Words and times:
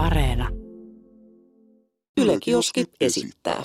Areena. 0.00 0.48
Yle 2.16 2.38
Kioski 2.40 2.86
esittää. 3.00 3.62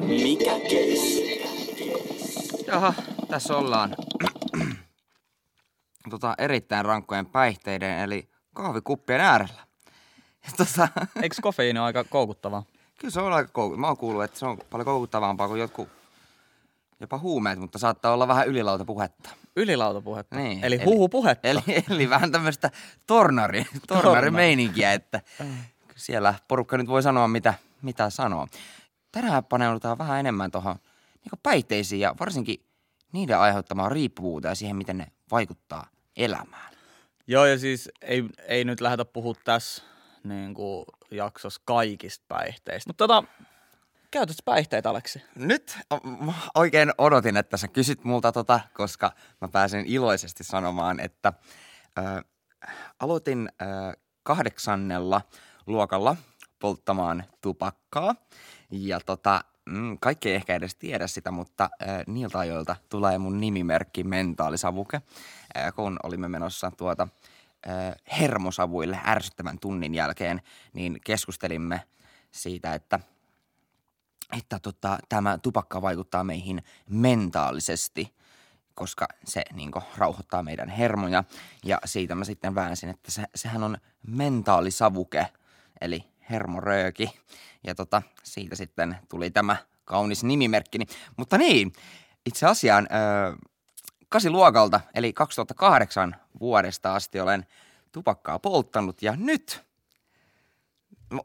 Mikä 0.00 0.60
keissi? 0.70 1.42
Jaha, 2.66 2.94
tässä 3.28 3.56
ollaan. 3.56 3.96
tota, 6.10 6.34
erittäin 6.38 6.84
rankkojen 6.84 7.26
päihteiden 7.26 7.98
eli 7.98 8.28
kahvikuppien 8.54 9.20
äärellä. 9.20 9.62
Tota, 10.56 10.88
Eikö 11.22 11.36
kofeiini 11.42 11.78
ole 11.78 11.86
aika 11.86 12.04
koukuttavaa? 12.04 12.62
kyllä 12.98 13.12
se 13.12 13.20
on 13.20 13.32
aika 13.32 13.50
koukuttavaa. 13.52 13.80
Mä 13.80 13.86
oon 13.86 13.96
kuullut, 13.96 14.24
että 14.24 14.38
se 14.38 14.46
on 14.46 14.58
paljon 14.70 14.84
koukuttavampaa 14.84 15.48
kuin 15.48 15.60
jotkut 15.60 15.88
jopa 17.00 17.18
huumeet, 17.18 17.58
mutta 17.58 17.78
saattaa 17.78 18.14
olla 18.14 18.28
vähän 18.28 18.48
ylilautapuhetta. 18.48 19.41
Ylilautapuhetta. 19.56 20.36
Niin, 20.36 20.64
Eli 20.64 20.74
eli- 20.74 20.84
huhupuhetta. 20.84 21.48
Eli, 21.48 21.60
eli 21.90 22.10
vähän 22.10 22.32
tämmöistä 22.32 22.70
tornari, 23.06 23.66
tornarimeininkiä, 23.88 24.92
että 24.92 25.20
siellä 25.96 26.34
porukka 26.48 26.78
nyt 26.78 26.88
voi 26.88 27.02
sanoa 27.02 27.28
mitä, 27.28 27.54
mitä 27.82 28.10
sanoo. 28.10 28.46
Tänään 29.12 29.44
paneudutaan 29.44 29.98
vähän 29.98 30.20
enemmän 30.20 30.50
tuohon 30.50 30.76
niin 31.14 31.40
päihteisiin 31.42 32.00
ja 32.00 32.14
varsinkin 32.20 32.66
niiden 33.12 33.38
aiheuttamaan 33.38 33.92
riippuvuuteen 33.92 34.50
ja 34.50 34.54
siihen, 34.54 34.76
miten 34.76 34.98
ne 34.98 35.06
vaikuttaa 35.30 35.86
elämään. 36.16 36.72
Joo, 37.26 37.46
ja 37.46 37.58
siis 37.58 37.90
ei, 38.02 38.24
ei 38.48 38.64
nyt 38.64 38.80
lähdetä 38.80 39.04
puhua 39.04 39.34
tässä 39.44 39.82
niin 40.24 40.54
kuin 40.54 40.84
jaksossa 41.10 41.60
kaikista 41.64 42.24
päihteistä. 42.28 42.88
Mutta 42.88 43.08
tota, 43.08 43.24
käytätkö 44.12 44.42
päihteitä, 44.44 44.90
Aleksi? 44.90 45.22
Nyt 45.34 45.78
oikein 46.54 46.92
odotin, 46.98 47.36
että 47.36 47.56
sä 47.56 47.68
kysyt 47.68 48.04
multa 48.04 48.32
tota, 48.32 48.60
koska 48.74 49.12
mä 49.40 49.48
pääsen 49.48 49.86
iloisesti 49.86 50.44
sanomaan, 50.44 51.00
että 51.00 51.32
ö, 51.98 52.24
aloitin 53.00 53.48
ö, 53.62 53.64
kahdeksannella 54.22 55.22
luokalla 55.66 56.16
polttamaan 56.58 57.24
tupakkaa. 57.40 58.14
Ja 58.70 59.00
tota, 59.00 59.44
mm, 59.66 59.98
kaikki 60.00 60.28
ei 60.28 60.34
ehkä 60.34 60.54
edes 60.54 60.74
tiedä 60.74 61.06
sitä, 61.06 61.30
mutta 61.30 61.70
ö, 61.82 61.86
niiltä 62.06 62.38
ajoilta 62.38 62.76
tulee 62.88 63.18
mun 63.18 63.40
nimimerkki 63.40 64.04
Mentaalisavuke, 64.04 65.02
ö, 65.56 65.72
kun 65.72 65.98
olimme 66.02 66.28
menossa 66.28 66.72
tuota 66.76 67.08
hermosavuille 68.18 68.98
ärsyttävän 69.06 69.58
tunnin 69.58 69.94
jälkeen, 69.94 70.42
niin 70.72 70.98
keskustelimme 71.04 71.82
siitä, 72.30 72.74
että 72.74 73.00
että 74.38 74.58
tota, 74.58 74.98
tämä 75.08 75.38
tupakka 75.38 75.82
vaikuttaa 75.82 76.24
meihin 76.24 76.62
mentaalisesti, 76.88 78.14
koska 78.74 79.08
se 79.24 79.44
niin 79.52 79.70
rauhoittaa 79.96 80.42
meidän 80.42 80.68
hermoja. 80.68 81.24
Ja 81.64 81.78
siitä 81.84 82.14
mä 82.14 82.24
sitten 82.24 82.54
väänsin, 82.54 82.88
että 82.88 83.10
se, 83.10 83.24
sehän 83.34 83.62
on 83.62 83.78
mentaalisavuke, 84.06 85.26
eli 85.80 86.04
hermorööki. 86.30 87.20
Ja 87.66 87.74
tota, 87.74 88.02
siitä 88.22 88.56
sitten 88.56 88.96
tuli 89.08 89.30
tämä 89.30 89.56
kaunis 89.84 90.24
nimimerkkini. 90.24 90.86
Mutta 91.16 91.38
niin, 91.38 91.72
itse 92.26 92.46
asiaan 92.46 92.88
öö, 92.92 93.36
kasiluokalta, 94.08 94.80
eli 94.94 95.12
2008 95.12 96.16
vuodesta 96.40 96.94
asti 96.94 97.20
olen 97.20 97.46
tupakkaa 97.92 98.38
polttanut 98.38 99.02
ja 99.02 99.16
nyt 99.16 99.64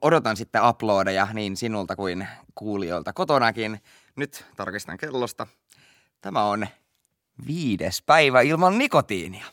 odotan 0.02 0.38
sitten 0.38 0.68
uploadeja 0.70 1.28
niin 1.34 1.58
sinulta 1.58 1.96
kuin 1.96 2.28
kuulijoilta 2.56 3.14
kotonakin. 3.14 3.82
Nyt 4.16 4.46
tarkistan 4.56 4.98
kellosta. 4.98 5.48
Tämä 6.22 6.44
on 6.44 6.68
viides 7.48 8.02
päivä 8.02 8.42
ilman 8.42 8.78
nikotiinia. 8.78 9.46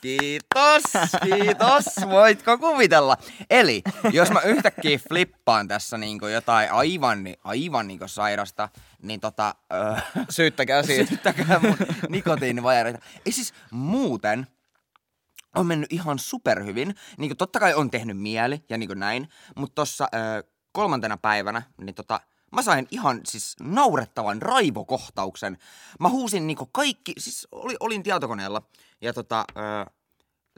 Kiitos, 0.00 0.82
kiitos. 1.22 1.84
Voitko 2.10 2.58
kuvitella? 2.58 3.16
Eli 3.50 3.82
jos 4.12 4.30
mä 4.30 4.40
yhtäkkiä 4.40 4.98
flippaan 5.08 5.68
tässä 5.68 5.98
niinku 5.98 6.26
jotain 6.26 6.72
aivan, 6.72 7.18
aivan 7.44 7.88
niinku 7.88 8.08
sairasta, 8.08 8.68
niin 9.02 9.20
tota... 9.20 9.54
Öö, 9.72 10.22
Syyttäkää 10.30 10.82
siitä. 10.82 11.08
Syyttäkää 11.08 11.58
mun 11.58 11.76
nikotiinivajareita. 12.08 12.98
Ei 13.26 13.32
siis 13.32 13.54
muuten 13.70 14.46
on 15.56 15.66
mennyt 15.66 15.92
ihan 15.92 16.18
superhyvin. 16.18 16.94
Niin 17.18 17.28
kuin 17.28 17.38
totta 17.38 17.60
kai 17.60 17.74
on 17.74 17.90
tehnyt 17.90 18.18
mieli 18.18 18.64
ja 18.68 18.78
niin 18.78 18.88
kuin 18.88 19.00
näin, 19.00 19.28
mutta 19.56 19.74
tuossa 19.74 20.08
kolmantena 20.72 21.16
päivänä, 21.16 21.62
niin 21.80 21.94
tota, 21.94 22.20
mä 22.52 22.62
sain 22.62 22.86
ihan 22.90 23.20
siis 23.26 23.56
naurettavan 23.60 24.42
raivokohtauksen. 24.42 25.58
Mä 26.00 26.08
huusin 26.08 26.46
niinku 26.46 26.66
kaikki, 26.66 27.12
siis 27.18 27.48
oli, 27.52 27.76
olin 27.80 28.02
tietokoneella 28.02 28.62
ja 29.00 29.12
tota, 29.12 29.44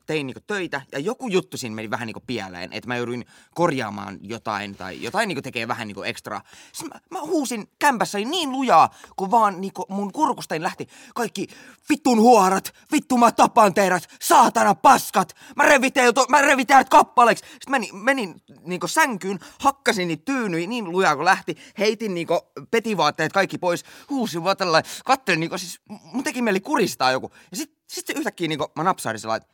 tein 0.06 0.26
niinku 0.26 0.40
töitä 0.46 0.80
ja 0.92 0.98
joku 0.98 1.28
juttu 1.28 1.56
siinä 1.56 1.74
meni 1.74 1.90
vähän 1.90 2.06
niinku 2.06 2.22
pieleen, 2.26 2.72
että 2.72 2.88
mä 2.88 2.96
jouduin 2.96 3.26
korjaamaan 3.54 4.18
jotain 4.22 4.76
tai 4.76 5.02
jotain 5.02 5.28
niinku 5.28 5.42
tekee 5.42 5.68
vähän 5.68 5.88
niinku 5.88 6.02
ekstra. 6.02 6.40
Siis 6.72 6.90
mä, 6.90 7.00
mä 7.10 7.20
huusin 7.20 7.68
kämpässä 7.78 8.18
niin 8.18 8.52
lujaa, 8.52 8.94
kun 9.16 9.30
vaan 9.30 9.60
niinku 9.60 9.84
mun 9.88 10.12
kurkustain 10.12 10.62
lähti 10.62 10.88
kaikki 11.14 11.46
vittun 11.88 12.20
huorat, 12.20 12.74
vittu 12.92 13.18
mä 13.18 13.32
tapan 13.32 13.74
teidät, 13.74 14.08
saatana 14.20 14.74
paskat, 14.74 15.34
mä 15.56 15.62
revin 15.64 15.92
teiltä, 15.92 16.20
mä 16.28 16.42
revin 16.42 16.66
teidät 16.66 16.88
kappaleeksi. 16.88 17.44
Sitten 17.50 17.70
menin, 17.70 17.96
menin 17.96 18.42
niinku 18.64 18.88
sänkyyn, 18.88 19.38
hakkasin 19.60 20.08
niitä 20.08 20.24
tyynyi 20.24 20.66
niin 20.66 20.92
lujaa 20.92 21.16
kun 21.16 21.24
lähti, 21.24 21.56
heitin 21.78 22.14
niinku 22.14 22.40
petivaatteet 22.70 23.32
kaikki 23.32 23.58
pois, 23.58 23.84
huusin 24.10 24.44
vaan 24.44 24.56
tällä 24.56 24.82
kattelin 25.04 25.40
niinku 25.40 25.58
siis, 25.58 25.80
mun 25.88 26.24
teki 26.24 26.42
mieli 26.42 26.60
kuristaa 26.60 27.12
joku. 27.12 27.30
Ja 27.50 27.56
sit, 27.56 27.72
sit 27.88 28.10
yhtäkkiä 28.10 28.48
niinku 28.48 28.72
mä 28.76 28.82
napsahdin 28.84 29.20
sellainen, 29.20 29.48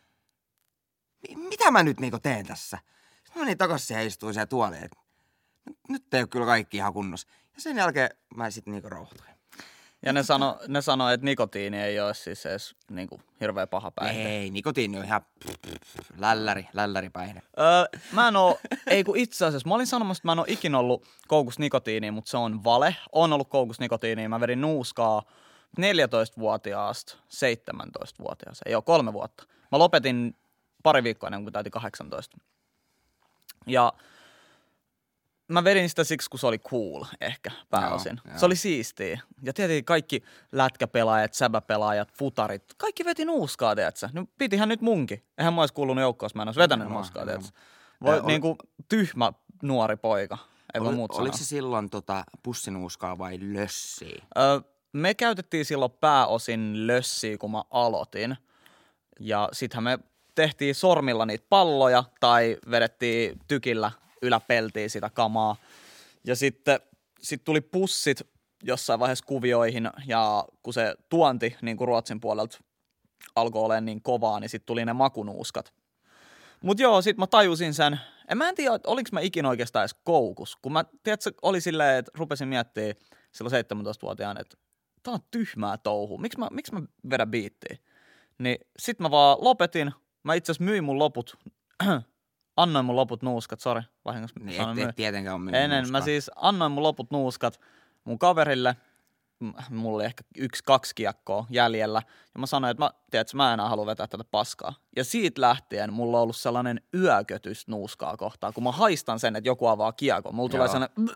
mitä 1.37 1.71
mä 1.71 1.83
nyt 1.83 2.01
niinku 2.01 2.19
teen 2.19 2.47
tässä? 2.47 2.79
Sitten 3.25 3.35
mä 3.35 3.45
menin 3.45 3.59
takaisin 3.59 3.95
ja 3.95 4.03
istuin 4.03 4.35
siellä 4.35 4.47
tuoliin, 4.47 4.85
että 4.85 4.97
nyt, 5.89 6.15
ei 6.15 6.21
ole 6.21 6.29
kyllä 6.29 6.47
kaikki 6.47 6.77
ihan 6.77 6.93
kunnossa. 6.93 7.29
Ja 7.55 7.61
sen 7.61 7.77
jälkeen 7.77 8.11
mä 8.37 8.51
sitten 8.51 8.73
niinku 8.73 8.89
rauhoituin. 8.89 9.31
Ja 10.03 10.13
ne 10.13 10.23
sano, 10.23 10.59
ne 10.69 10.83
sano, 10.83 11.11
että 11.11 11.25
nikotiini 11.25 11.81
ei 11.83 12.01
ole 12.01 12.15
siis 12.15 12.47
edes 12.47 12.75
niin 12.91 13.09
kuin, 13.09 13.23
hirveä 13.41 13.67
paha 13.67 13.91
päihde. 13.91 14.29
Ei, 14.29 14.51
nikotiini 14.51 14.99
on 14.99 15.05
ihan 15.05 15.21
lälläri, 16.19 16.69
lälläripäihde. 16.73 17.43
Öö, 17.59 18.01
mä 18.13 18.29
en 18.29 18.37
oo, 18.37 18.59
ei 18.87 19.05
kun 19.05 19.17
itse 19.17 19.47
asiassa, 19.47 19.69
mä 19.69 19.75
olin 19.75 19.87
sanomassa, 19.87 20.21
että 20.21 20.29
mä 20.29 20.33
en 20.33 20.39
oo 20.39 20.45
ikinä 20.49 20.79
ollut 20.79 21.07
koukus 21.29 21.59
nikotiiniin, 21.59 22.15
mutta 22.15 22.31
se 22.31 22.37
on 22.37 22.65
vale. 22.65 22.97
On 23.13 23.33
ollut 23.33 23.49
koukus 23.49 23.81
nikotiiniin, 23.81 24.31
mä 24.31 24.41
vedin 24.41 24.61
nuuskaa 24.61 25.23
14-vuotiaasta 25.81 27.17
17-vuotiaaseen, 27.35 28.73
joo 28.73 28.83
kolme 28.83 29.13
vuotta. 29.13 29.45
Mä 29.73 29.79
lopetin 29.79 30.37
pari 30.83 31.05
viikkoa 31.05 31.27
ennen 31.27 31.43
kuin 31.43 31.53
täytin 31.53 31.73
18. 31.73 32.39
Ja 33.67 33.93
mä 35.49 35.65
vedin 35.65 35.89
sitä 35.89 36.05
siksi, 36.05 36.31
kun 36.31 36.39
se 36.41 36.47
oli 36.47 36.59
cool 36.59 37.05
ehkä 37.21 37.51
pääosin. 37.71 38.21
Joo, 38.25 38.33
joo. 38.33 38.39
Se 38.39 38.47
oli 38.47 38.57
siistiä. 38.57 39.21
Ja 39.43 39.53
tietenkin 39.53 39.85
kaikki 39.85 40.23
lätkäpelaajat, 40.53 41.35
säbäpelaajat, 41.35 42.13
futarit, 42.19 42.65
kaikki 42.77 43.05
veti 43.05 43.25
nuuskaa, 43.25 43.75
tiedätkö? 43.75 44.09
No 44.13 44.27
pitihän 44.39 44.69
nyt 44.69 44.81
munkin. 44.81 45.25
Eihän 45.39 45.55
mä 45.55 45.61
olisi 45.63 45.75
kuulunut 45.75 46.03
joukkoon, 46.03 46.27
jos 46.27 46.35
mä 46.35 46.43
en 46.43 46.49
olisi 46.49 46.61
vetänyt 46.61 46.79
Nimenomaan, 46.85 47.03
nuuskaa, 47.03 47.25
tiedätkö? 47.25 47.49
Voi, 48.03 48.19
oli- 48.19 48.27
niin 48.27 48.41
kuin 48.41 48.57
tyhmä 48.89 49.33
nuori 49.63 49.97
poika. 49.97 50.39
Ei 50.75 50.81
Oli, 50.81 50.95
muuta 50.95 51.19
oliko 51.19 51.37
se 51.37 51.45
silloin 51.45 51.91
tota, 51.91 52.25
pussinuuskaa 52.43 53.19
vai 53.19 53.39
lössiä? 53.43 54.25
Ö, 54.39 54.63
me 54.93 55.15
käytettiin 55.15 55.65
silloin 55.65 55.93
pääosin 55.93 56.87
lössiä, 56.87 57.39
kun 57.39 57.51
mä 57.51 57.63
aloitin. 57.71 58.37
Ja 59.21 59.49
sittenhän 59.53 59.85
me 59.85 59.99
tehtiin 60.35 60.75
sormilla 60.75 61.27
niitä 61.27 61.47
palloja 61.49 62.05
tai 62.21 62.57
vedettiin 62.71 63.39
tykillä 63.49 63.91
yläpeltiin 64.23 64.91
sitä 64.91 65.11
kamaa. 65.11 65.57
Ja 66.25 66.37
sitten 66.37 66.81
sit 67.21 67.45
tuli 67.45 67.61
pussit 67.61 68.23
jossain 68.63 69.01
vaiheessa 69.01 69.25
kuvioihin 69.25 69.91
ja 70.07 70.45
kun 70.63 70.75
se 70.75 70.95
tuonti 71.09 71.57
niin 71.63 71.77
kuin 71.77 71.89
Ruotsin 71.89 72.21
puolelta 72.21 72.59
alkoi 73.37 73.63
olemaan 73.63 73.85
niin 73.85 74.03
kovaa, 74.03 74.41
niin 74.41 74.49
sitten 74.49 74.67
tuli 74.67 74.85
ne 74.85 74.93
makunuuskat. 74.93 75.73
Mut 76.63 76.79
joo, 76.81 77.03
sit 77.03 77.17
mä 77.17 77.27
tajusin 77.27 77.75
sen. 77.75 78.01
En 78.29 78.39
mä 78.39 78.49
en 78.49 78.55
tiedä, 78.55 78.75
että 78.75 78.89
olinko 78.89 79.09
mä 79.13 79.21
ikinä 79.21 79.49
oikeastaan 79.49 79.83
edes 79.83 79.97
koukus. 80.05 80.57
Kun 80.57 80.73
mä, 80.73 80.85
tiedätkö, 81.03 81.31
oli 81.43 81.61
silleen, 81.61 81.99
että 81.99 82.13
rupesin 82.15 82.49
miettimään 82.49 82.95
silloin 83.33 83.65
17-vuotiaana, 83.65 84.41
että 84.41 84.57
tää 85.03 85.15
on 85.15 85.21
tyhmää 85.31 85.79
touhua. 85.79 86.19
Miksi 86.19 86.39
mä, 86.39 86.49
miksi 86.51 86.75
mä 86.75 86.83
vedän 87.11 87.31
biittiä? 87.31 87.77
Niin 88.39 88.59
sit 88.79 89.01
mä 89.01 89.11
vaan 89.11 89.39
lopetin. 89.41 89.93
Mä 90.23 90.35
itse 90.35 90.53
asiassa 90.53 90.65
myin 90.65 90.85
mun 90.85 90.99
loput, 90.99 91.39
annoin 92.57 92.85
mun 92.85 92.97
loput 92.97 93.23
nuuskat, 93.23 93.61
sori, 93.61 93.83
vahingossa 94.05 94.41
Niin 94.41 94.79
et, 94.79 94.89
et 94.89 94.97
tietenkään 94.97 95.35
ole 95.35 95.43
myynyt 95.43 95.61
En, 95.61 95.65
en, 95.65 95.71
mä 95.71 95.83
nuuskaa. 95.83 96.01
siis 96.01 96.31
annoin 96.37 96.73
mun 96.73 96.83
loput 96.83 97.11
nuuskat 97.11 97.61
mun 98.05 98.19
kaverille. 98.19 98.77
Mulla 99.71 99.97
oli 99.97 100.05
ehkä 100.05 100.25
yksi, 100.39 100.63
kaksi 100.65 100.95
kiekkoa 100.95 101.47
jäljellä. 101.51 102.03
Ja 102.35 102.41
mä 102.41 102.47
sanoin, 102.47 102.71
että 102.71 102.85
mä, 102.85 102.91
tiedätkö, 103.11 103.37
mä 103.37 103.49
en 103.49 103.55
enää 103.55 103.69
halua 103.69 103.87
vetää 103.87 104.07
tätä 104.07 104.25
paskaa. 104.25 104.75
Ja 104.97 105.05
siitä 105.05 105.41
lähtien 105.41 105.93
mulla 105.93 106.17
on 106.17 106.23
ollut 106.23 106.37
sellainen 106.37 106.81
yökötys 106.95 107.69
nuuskaa 107.69 108.17
kohtaan. 108.17 108.53
Kun 108.53 108.65
mä 108.65 108.73
haistan 108.73 109.19
sen, 109.19 109.37
että 109.37 109.49
joku 109.49 109.67
avaa 109.67 109.93
kiekon. 109.93 110.35
Mulla 110.35 110.49
tulee 110.49 110.69
sellainen, 110.69 111.11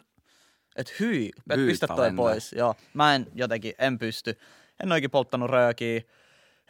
että 0.76 0.92
hyi, 1.00 1.30
pistä 1.66 1.86
toi 1.86 2.12
pois. 2.12 2.52
Joo, 2.52 2.74
mä 2.94 3.14
en 3.14 3.26
jotenkin, 3.34 3.74
en 3.78 3.98
pysty. 3.98 4.38
En 4.82 4.92
oikein 4.92 5.10
polttanut 5.10 5.50
röökiä. 5.50 6.02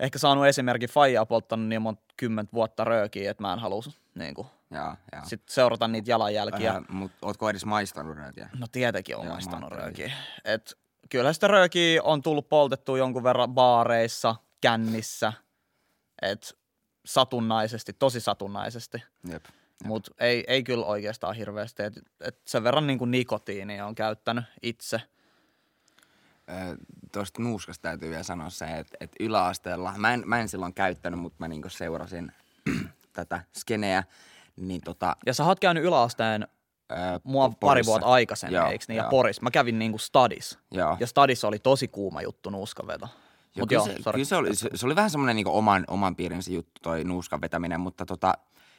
Ehkä 0.00 0.18
saanut 0.18 0.46
esimerkin 0.46 0.88
Faijaa 0.88 1.26
polttanut 1.26 1.66
niin 1.66 1.82
monta 1.82 2.02
kymmentä 2.16 2.52
vuotta 2.52 2.84
röökiä, 2.84 3.30
että 3.30 3.42
mä 3.42 3.52
en 3.52 3.58
halua 3.58 3.82
niin 4.14 4.34
kuin, 4.34 4.46
Joo, 4.70 4.94
joo. 5.12 5.22
sit 5.24 5.42
seurata 5.48 5.88
niitä 5.88 6.10
jalanjälkiä. 6.10 6.70
Äh, 6.70 6.82
mut 6.88 7.12
ootko 7.22 7.50
edes 7.50 7.64
maistanut 7.64 8.16
röökiä? 8.16 8.48
No 8.58 8.66
tietenkin 8.72 9.16
on 9.16 9.26
maistanut 9.26 9.72
röökiä. 9.72 10.12
Et 10.44 10.78
kyllä 11.10 11.32
sitä 11.32 11.48
röökiä 11.48 12.02
on 12.02 12.22
tullut 12.22 12.48
poltettua 12.48 12.98
jonkun 12.98 13.22
verran 13.22 13.54
baareissa, 13.54 14.36
kännissä. 14.60 15.32
Et 16.22 16.58
satunnaisesti, 17.06 17.92
tosi 17.92 18.20
satunnaisesti. 18.20 19.02
Jep. 19.30 19.44
Mutta 19.84 20.10
ei, 20.20 20.44
ei 20.46 20.62
kyllä 20.62 20.86
oikeastaan 20.86 21.36
hirveästi. 21.36 21.82
Et, 21.82 21.94
et 22.20 22.40
sen 22.46 22.64
verran 22.64 22.86
niin 22.86 23.10
nikotiinia 23.10 23.86
on 23.86 23.94
käyttänyt 23.94 24.44
itse. 24.62 25.02
Tuosta 27.12 27.42
nuuskasta 27.42 27.82
täytyy 27.82 28.10
vielä 28.10 28.22
sanoa 28.22 28.50
se, 28.50 28.64
että, 28.64 28.96
että 29.00 29.16
yläasteella, 29.20 29.94
mä 29.96 30.14
en, 30.14 30.22
mä 30.26 30.40
en 30.40 30.48
silloin 30.48 30.74
käyttänyt, 30.74 31.20
mutta 31.20 31.36
mä 31.38 31.48
niinku 31.48 31.68
seurasin 31.68 32.32
tätä 33.12 33.44
skeneä, 33.56 34.04
niin 34.56 34.80
tota, 34.80 35.16
Ja 35.26 35.34
sä 35.34 35.44
oot 35.44 35.60
käynyt 35.60 35.84
yläasteen 35.84 36.48
ö, 36.92 36.94
mua 37.24 37.42
Porissa. 37.48 37.58
pari 37.60 37.84
vuotta 37.86 38.06
aikaisemmin, 38.06 38.56
Joo, 38.56 38.70
eikö 38.70 38.84
niin? 38.88 38.96
Ja 38.96 39.02
joo. 39.02 39.10
Poris. 39.10 39.42
Mä 39.42 39.50
kävin 39.50 39.78
niinku 39.78 39.98
stadis. 39.98 40.58
Joo. 40.70 40.96
Ja 41.00 41.06
stadis 41.06 41.44
oli 41.44 41.58
tosi 41.58 41.88
kuuma 41.88 42.22
juttu 42.22 42.50
nuuskaveto. 42.50 43.08
Joo, 43.56 43.66
kyllä, 43.66 43.78
joo, 43.80 43.86
se, 43.86 44.02
sorry. 44.02 44.16
kyllä 44.16 44.28
se, 44.28 44.36
oli, 44.36 44.54
se, 44.56 44.70
se 44.74 44.86
oli 44.86 44.96
vähän 44.96 45.10
semmoinen 45.10 45.36
niin 45.36 45.48
oman, 45.48 45.84
oman 45.88 46.16
piirinsä 46.16 46.52
juttu 46.52 46.80
toi 46.82 47.04
nuuskan 47.04 47.40
vetäminen, 47.40 47.80
mutta 47.80 48.06
tota, 48.06 48.34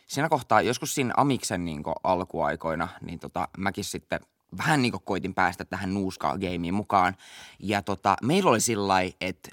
siinä 0.07 0.29
kohtaa, 0.29 0.61
joskus 0.61 0.95
siinä 0.95 1.13
Amiksen 1.17 1.65
niin 1.65 1.83
alkuaikoina, 2.03 2.87
niin 3.01 3.19
tota, 3.19 3.47
mäkin 3.57 3.83
sitten 3.83 4.19
vähän 4.57 4.81
niin 4.81 4.93
koitin 5.03 5.33
päästä 5.33 5.65
tähän 5.65 5.93
nuuskaa 5.93 6.37
gameen 6.37 6.73
mukaan. 6.73 7.15
Ja 7.59 7.81
tota, 7.81 8.15
meillä 8.23 8.49
oli 8.49 8.59
sillä 8.59 9.01
että 9.21 9.49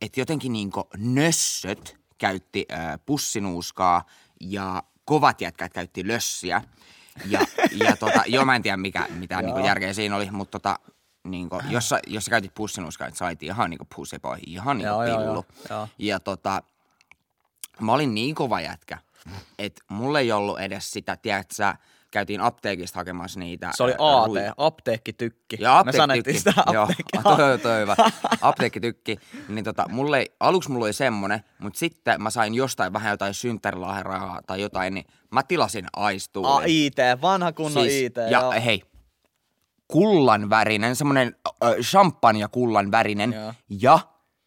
et 0.00 0.16
jotenkin 0.16 0.52
niin 0.52 0.70
nössöt 0.96 2.00
käytti 2.18 2.66
äh, 2.72 2.98
pussinuuskaa 3.06 4.04
ja 4.40 4.82
kovat 5.04 5.40
jätkät 5.40 5.72
käytti 5.72 6.08
lössiä. 6.08 6.62
Ja, 7.26 7.40
ja 7.84 7.96
tota, 7.96 8.22
joo, 8.26 8.44
mä 8.44 8.56
en 8.56 8.62
tiedä 8.62 8.76
mikä, 8.76 9.06
mitä 9.10 9.42
niin 9.42 9.64
järkeä 9.64 9.92
siinä 9.92 10.16
oli, 10.16 10.30
mutta 10.30 10.58
tota, 10.58 10.78
niin 11.24 11.48
kuin, 11.48 11.62
jos, 11.70 11.88
sä, 11.88 12.00
jos 12.06 12.24
sä 12.24 12.30
käytit 12.30 12.54
pussinuuskaa, 12.54 13.06
niin 13.08 13.16
sait 13.16 13.42
ihan 13.42 13.70
niin 13.70 13.80
pussipoi, 13.94 14.38
ihan 14.46 14.78
niin 14.78 14.86
Joo, 14.86 15.00
pillu. 15.04 15.18
joo, 15.18 15.44
joo. 15.70 15.88
Ja 15.98 16.20
tota, 16.20 16.62
mä 17.80 17.92
olin 17.92 18.14
niin 18.14 18.34
kova 18.34 18.60
jätkä, 18.60 18.98
että 19.58 19.82
mulla 19.88 20.20
ei 20.20 20.32
ollut 20.32 20.60
edes 20.60 20.90
sitä, 20.90 21.16
tiedätkö 21.16 21.74
käytiin 22.10 22.40
apteekista 22.40 22.98
hakemassa 22.98 23.40
niitä. 23.40 23.70
Se 23.74 23.82
oli 23.82 23.92
AT, 23.92 24.28
rui- 24.28 24.54
apteekkitykki. 24.56 25.56
ja 25.60 25.82
Me 25.86 25.92
sanettiin 25.92 26.38
sitä 26.38 26.54
Joo, 26.72 26.82
apteekki. 26.82 27.18
toi, 27.36 27.58
toi 27.58 27.80
hyvä. 27.80 27.96
Apteekkitykki. 28.40 29.18
Niin 29.48 29.64
tota, 29.64 29.86
mulle, 29.88 30.26
aluksi 30.40 30.70
mulla 30.70 30.84
oli 30.84 30.92
semmonen, 30.92 31.44
mutta 31.58 31.78
sitten 31.78 32.22
mä 32.22 32.30
sain 32.30 32.54
jostain 32.54 32.92
vähän 32.92 33.10
jotain 33.10 33.34
synttärilahjarahaa 33.34 34.40
tai 34.46 34.60
jotain, 34.60 34.94
niin 34.94 35.06
mä 35.30 35.42
tilasin 35.42 35.86
aistuulin. 35.96 36.52
A, 36.52 36.62
IT, 36.66 36.96
vanha 37.22 37.52
kunnon 37.52 37.86
IT. 37.86 38.16
ja 38.16 38.40
joo. 38.40 38.52
hei, 38.52 38.82
kullan 39.88 40.50
värinen, 40.50 40.96
semmonen 40.96 41.36
äh, 41.64 41.70
champagne 41.80 42.48
kullan 42.50 42.90
värinen 42.90 43.32
Joo. 43.32 43.52
ja 43.68 43.98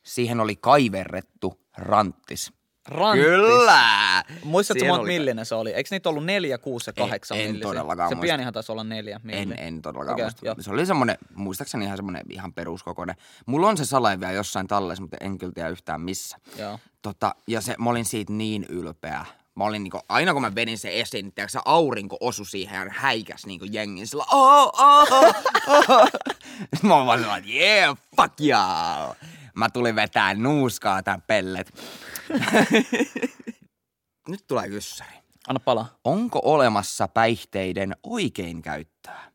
siihen 0.04 0.40
oli 0.40 0.56
kaiverrettu 0.56 1.60
ranttis. 1.78 2.54
Ranttis. 2.88 3.26
Kyllä! 3.26 4.24
Muistatko 4.44 4.86
monta 4.86 5.06
millinen 5.06 5.46
se 5.46 5.56
oli? 5.56 5.72
Eikö 5.74 5.88
niitä 5.92 6.10
ollut 6.10 6.26
neljä, 6.26 6.58
kuusi 6.58 6.90
ja 6.90 6.94
En- 6.98 7.04
kahdeksan 7.04 7.38
en 7.38 7.46
millisiä? 7.46 7.68
todellakaan 7.68 8.10
Se 8.10 8.16
muista. 8.16 8.22
pienihän 8.28 8.54
taisi 8.54 8.72
olla 8.72 8.84
neljä 8.84 9.16
En, 9.16 9.22
milliä. 9.48 9.56
en 9.56 9.82
todellakaan 9.82 10.14
Okei, 10.14 10.26
muista. 10.26 10.46
joo. 10.46 10.56
Se 10.60 10.72
oli 10.72 10.86
semmoinen, 10.86 11.18
muistaakseni 11.36 11.86
ihan 11.86 11.98
semmoinen 11.98 12.24
ihan 12.30 12.54
peruskokoinen. 12.54 13.16
Mulla 13.46 13.68
on 13.68 13.78
se 13.78 13.86
salain 13.86 14.20
vielä 14.20 14.34
jossain 14.34 14.68
tallessa, 14.68 15.02
mutta 15.02 15.18
en 15.22 15.38
kyllä 15.38 15.54
tiedä 15.54 15.70
yhtään 15.70 16.02
missä. 16.02 16.38
Joo. 16.58 16.80
Tota, 17.02 17.36
ja 17.48 17.62
se, 17.62 17.76
mä 17.80 17.90
olin 17.90 18.06
siitä 18.06 18.34
niin 18.34 18.66
ylpeä. 18.70 19.26
Mä 19.56 19.64
olin 19.64 19.84
niinku, 19.84 20.00
aina 20.10 20.34
kun 20.34 20.42
mä 20.42 20.56
vedin 20.56 20.78
sen 20.78 20.92
esiin, 20.92 21.34
niin 21.38 21.50
se 21.50 21.60
aurinko 21.66 22.18
osui 22.20 22.46
siihen 22.46 22.86
ja 22.86 22.94
häikäs 22.96 23.46
niinku 23.46 23.66
jengin 23.72 24.08
sillä 24.08 24.24
oh, 24.32 24.72
oh, 24.80 25.08
oh. 25.12 26.10
Sitten 26.60 26.80
mä 26.90 26.96
olin 26.96 27.08
vaan 27.08 27.20
sellainen, 27.20 27.50
yeah, 27.50 27.98
fuck 28.16 28.42
yeah. 28.42 29.16
Mä 29.54 29.70
tulin 29.70 29.96
vetää 29.96 30.34
nuuskaa 30.34 31.04
tän 31.04 31.22
pellet. 31.22 31.74
Nyt 34.28 34.48
tulee 34.48 34.70
kyssäri. 34.70 35.24
Anna 35.48 35.60
palaa. 35.60 36.00
Onko 36.04 36.42
olemassa 36.44 37.08
päihteiden 37.08 37.96
oikein 38.04 38.62
käyttöä? 38.62 39.34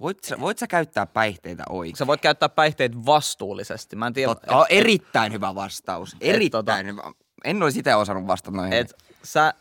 Voit 0.00 0.24
sä, 0.24 0.40
voit 0.40 0.58
sä 0.58 0.66
käyttää 0.66 1.06
päihteitä 1.06 1.62
oikein? 1.68 1.96
Sä 1.96 2.06
voit 2.06 2.20
käyttää 2.20 2.48
päihteitä 2.48 2.96
vastuullisesti. 3.06 3.96
Mä 3.96 4.06
en 4.06 4.12
tiedä, 4.12 4.34
Totta, 4.34 4.56
oh, 4.56 4.66
erittäin 4.68 5.32
hyvä 5.32 5.54
vastaus. 5.54 6.16
Erittäin 6.20 6.86
hyvä. 6.86 7.12
En 7.44 7.62
olisi 7.62 7.78
itse 7.78 7.94
osannut 7.94 8.26
vastata 8.26 8.56
noihin. 8.56 8.72
et 8.72 8.96
sä, 9.22 9.54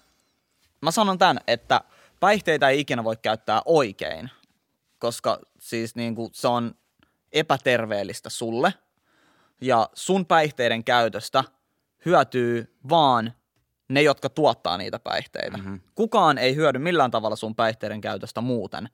mä 0.82 0.92
sanon 0.92 1.18
tän, 1.18 1.40
että 1.48 1.82
päihteitä 2.20 2.70
ei 2.70 2.80
ikinä 2.80 3.04
voi 3.04 3.18
käyttää 3.18 3.62
oikein, 3.66 4.30
koska 5.00 5.40
siis 5.60 5.96
niinku 5.96 6.30
se 6.34 6.48
on 6.48 6.76
epäterveellistä 7.32 8.30
sulle 8.30 8.74
ja 9.62 9.90
sun 9.94 10.26
päihteiden 10.26 10.84
käytöstä 10.84 11.44
hyötyy 12.06 12.76
vaan 12.90 13.34
ne, 13.90 14.02
jotka 14.02 14.30
tuottaa 14.30 14.78
niitä 14.78 15.00
päihteitä. 15.00 15.58
Mm-hmm. 15.58 15.80
Kukaan 15.96 16.38
ei 16.38 16.56
hyödy 16.56 16.80
millään 16.80 17.12
tavalla 17.12 17.36
sun 17.36 17.56
päihteiden 17.56 18.02
käytöstä 18.02 18.42
muuten 18.42 18.90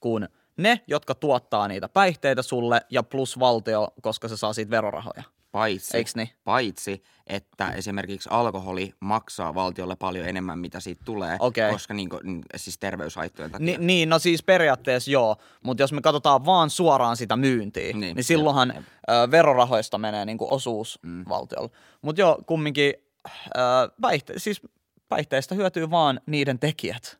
kuin 0.00 0.28
ne, 0.56 0.80
jotka 0.86 1.14
tuottaa 1.14 1.68
niitä 1.68 1.88
päihteitä 1.88 2.42
sulle 2.42 2.80
ja 2.90 3.02
plus 3.02 3.38
valtio, 3.38 3.88
koska 4.02 4.28
se 4.28 4.36
saa 4.36 4.52
siitä 4.52 4.70
verorahoja. 4.70 5.22
Paitsi, 5.54 5.96
Eiks 5.96 6.16
niin? 6.16 6.28
paitsi, 6.44 7.02
että 7.26 7.70
esimerkiksi 7.70 8.28
alkoholi 8.32 8.94
maksaa 9.00 9.54
valtiolle 9.54 9.96
paljon 9.96 10.28
enemmän, 10.28 10.58
mitä 10.58 10.80
siitä 10.80 11.02
tulee, 11.04 11.36
Okei. 11.40 11.72
koska 11.72 11.94
niin 11.94 12.08
kuin, 12.08 12.42
siis 12.56 12.78
terveyshaittojen 12.78 13.50
takia. 13.50 13.64
Ni, 13.64 13.76
niin, 13.78 14.08
no 14.08 14.18
siis 14.18 14.42
periaatteessa 14.42 15.10
joo, 15.10 15.36
mutta 15.62 15.82
jos 15.82 15.92
me 15.92 16.00
katsotaan 16.00 16.44
vaan 16.44 16.70
suoraan 16.70 17.16
sitä 17.16 17.36
myyntiä, 17.36 17.82
niin, 17.84 18.00
Niin, 18.00 18.16
niin 18.16 18.24
silloinhan 18.24 18.70
ö, 18.76 19.30
verorahoista 19.30 19.98
menee 19.98 20.24
niinku 20.24 20.54
osuus 20.54 20.98
mm. 21.02 21.24
valtiolle. 21.28 21.70
Mutta 22.02 22.20
joo, 22.20 22.38
kumminkin 22.46 22.94
ö, 23.26 23.60
päihte, 24.00 24.34
siis 24.36 24.62
päihteistä 25.08 25.54
hyötyy 25.54 25.90
vaan 25.90 26.20
niiden 26.26 26.58
tekijät. 26.58 27.18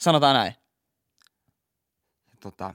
Sanotaan 0.00 0.34
näin. 0.34 0.54
Tota, 2.40 2.74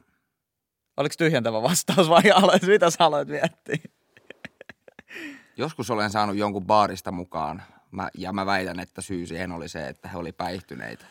Oliko 0.98 1.16
tyhjentävä 1.18 1.62
vastaus 1.62 2.10
vai 2.10 2.32
aloit, 2.34 2.64
mitä 2.64 2.90
sä 2.90 3.06
aloit 3.06 3.28
miettiä? 3.28 3.78
Joskus 5.58 5.92
olen 5.92 6.10
saanut 6.10 6.36
jonkun 6.36 6.66
baarista 6.66 7.12
mukaan, 7.12 7.64
mä, 7.92 8.10
ja 8.18 8.34
mä 8.34 8.46
väitän, 8.46 8.80
että 8.80 9.02
syy 9.02 9.26
siihen 9.26 9.52
oli 9.52 9.70
se, 9.70 9.88
että 9.88 10.10
he 10.10 10.18
oli 10.18 10.32
päihtyneitä. 10.32 11.06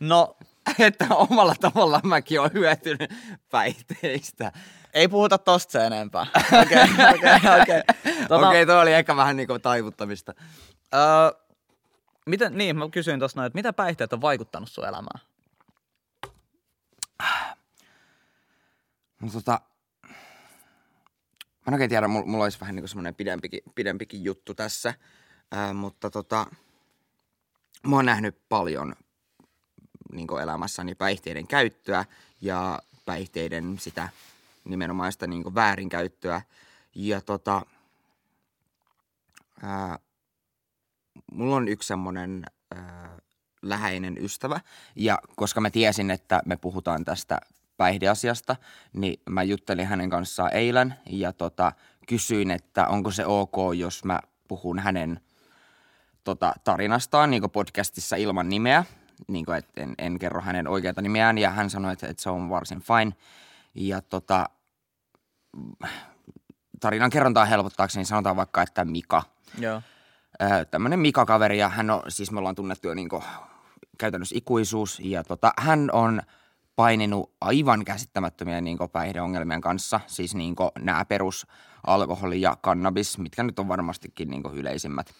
No, 0.00 0.36
että 0.78 1.06
omalla 1.10 1.54
tavalla 1.60 2.00
mäkin 2.04 2.40
olen 2.40 2.52
hyötynyt 2.54 3.14
päihteistä. 3.50 4.52
ei 4.94 5.08
puhuta 5.08 5.38
tosta 5.38 5.72
sen 5.72 5.82
enempää. 5.92 6.26
Okei, 6.62 6.82
okei, 7.14 7.60
okei. 7.62 7.82
Tota, 8.28 8.48
Okei, 8.48 8.66
toi 8.66 8.82
oli 8.82 8.92
ehkä 8.92 9.16
vähän 9.16 9.36
niinku 9.36 9.58
taivuttamista. 9.58 10.34
Öö, 10.94 11.00
miten, 12.26 12.58
niin, 12.58 12.76
mä 12.76 12.88
kysyin 12.88 13.18
tuossa 13.18 13.40
noin, 13.40 13.46
että 13.46 13.56
mitä 13.58 13.72
päihteet 13.72 14.12
on 14.12 14.20
vaikuttanut 14.20 14.70
sun 14.70 14.88
elämään? 14.88 15.20
No 19.22 19.28
tota, 19.32 19.60
mä 21.66 21.70
en 21.70 21.74
oikein 21.74 21.90
tiedä, 21.90 22.08
mulla, 22.08 22.26
mulla 22.26 22.44
olisi 22.44 22.60
vähän 22.60 22.74
niinku 22.74 22.88
semmoinen 22.88 23.14
pidempikin, 23.14 23.60
pidempikin 23.74 24.24
juttu 24.24 24.54
tässä, 24.54 24.94
ää, 25.50 25.72
mutta 25.72 26.10
tota, 26.10 26.46
mä 27.86 27.96
oon 27.96 28.06
nähnyt 28.06 28.38
paljon 28.48 28.94
niinku 30.12 30.36
elämässäni 30.36 30.94
päihteiden 30.94 31.46
käyttöä 31.46 32.04
ja 32.40 32.78
päihteiden 33.04 33.78
sitä 33.78 34.08
nimenomaista 34.64 35.26
niinku 35.26 35.54
väärinkäyttöä. 35.54 36.42
Ja 36.94 37.20
tota, 37.20 37.66
ää, 39.62 39.98
mulla 41.32 41.56
on 41.56 41.68
yksi 41.68 41.86
semmoinen 41.86 42.44
ää, 42.74 43.18
läheinen 43.62 44.24
ystävä, 44.24 44.60
ja 44.96 45.18
koska 45.36 45.60
mä 45.60 45.70
tiesin, 45.70 46.10
että 46.10 46.42
me 46.46 46.56
puhutaan 46.56 47.04
tästä 47.04 47.40
päihdeasiasta, 47.82 48.56
niin 48.92 49.22
mä 49.30 49.42
juttelin 49.42 49.86
hänen 49.86 50.10
kanssaan 50.10 50.54
eilen 50.54 50.94
ja 51.06 51.32
tota, 51.32 51.72
kysyin, 52.08 52.50
että 52.50 52.86
onko 52.86 53.10
se 53.10 53.26
ok, 53.26 53.56
jos 53.76 54.04
mä 54.04 54.20
puhun 54.48 54.78
hänen 54.78 55.20
tota, 56.24 56.54
tarinastaan 56.64 57.30
niin 57.30 57.50
podcastissa 57.50 58.16
ilman 58.16 58.48
nimeä, 58.48 58.84
niin 59.28 59.44
kuin, 59.44 59.58
että 59.58 59.82
en, 59.82 59.94
en 59.98 60.18
kerro 60.18 60.40
hänen 60.40 60.68
oikeata 60.68 61.02
nimeään, 61.02 61.38
ja 61.38 61.50
hän 61.50 61.70
sanoi, 61.70 61.92
että, 61.92 62.06
että 62.06 62.22
se 62.22 62.30
on 62.30 62.50
varsin 62.50 62.80
fine. 62.80 63.12
Ja 63.74 64.02
tota, 64.02 64.46
tarinan 66.80 67.10
kerrontaa 67.10 67.44
helpottaakseni 67.44 68.04
sanotaan 68.04 68.36
vaikka, 68.36 68.62
että 68.62 68.84
Mika 68.84 69.22
Joo. 69.58 69.82
tämmöinen 70.70 70.98
Mika-kaveri 70.98 71.58
ja 71.58 71.68
hän 71.68 71.90
on, 71.90 72.02
siis 72.08 72.30
me 72.30 72.38
ollaan 72.38 72.54
tunnettu 72.54 72.88
jo 72.88 72.94
niinku 72.94 73.24
käytännössä 73.98 74.38
ikuisuus 74.38 75.00
ja 75.00 75.24
tota, 75.24 75.52
hän 75.58 75.90
on 75.92 76.22
paininut 76.76 77.32
aivan 77.40 77.84
käsittämättömiä 77.84 78.60
niinku 78.60 78.88
päihdeongelmien 78.88 79.60
kanssa, 79.60 80.00
siis 80.06 80.34
niinku 80.34 80.70
nämä 80.78 81.04
perus 81.04 81.46
alkoholi 81.86 82.40
ja 82.40 82.56
kannabis, 82.60 83.18
mitkä 83.18 83.42
nyt 83.42 83.58
on 83.58 83.68
varmastikin 83.68 84.30
niin 84.30 84.42
yleisimmät. 84.52 85.14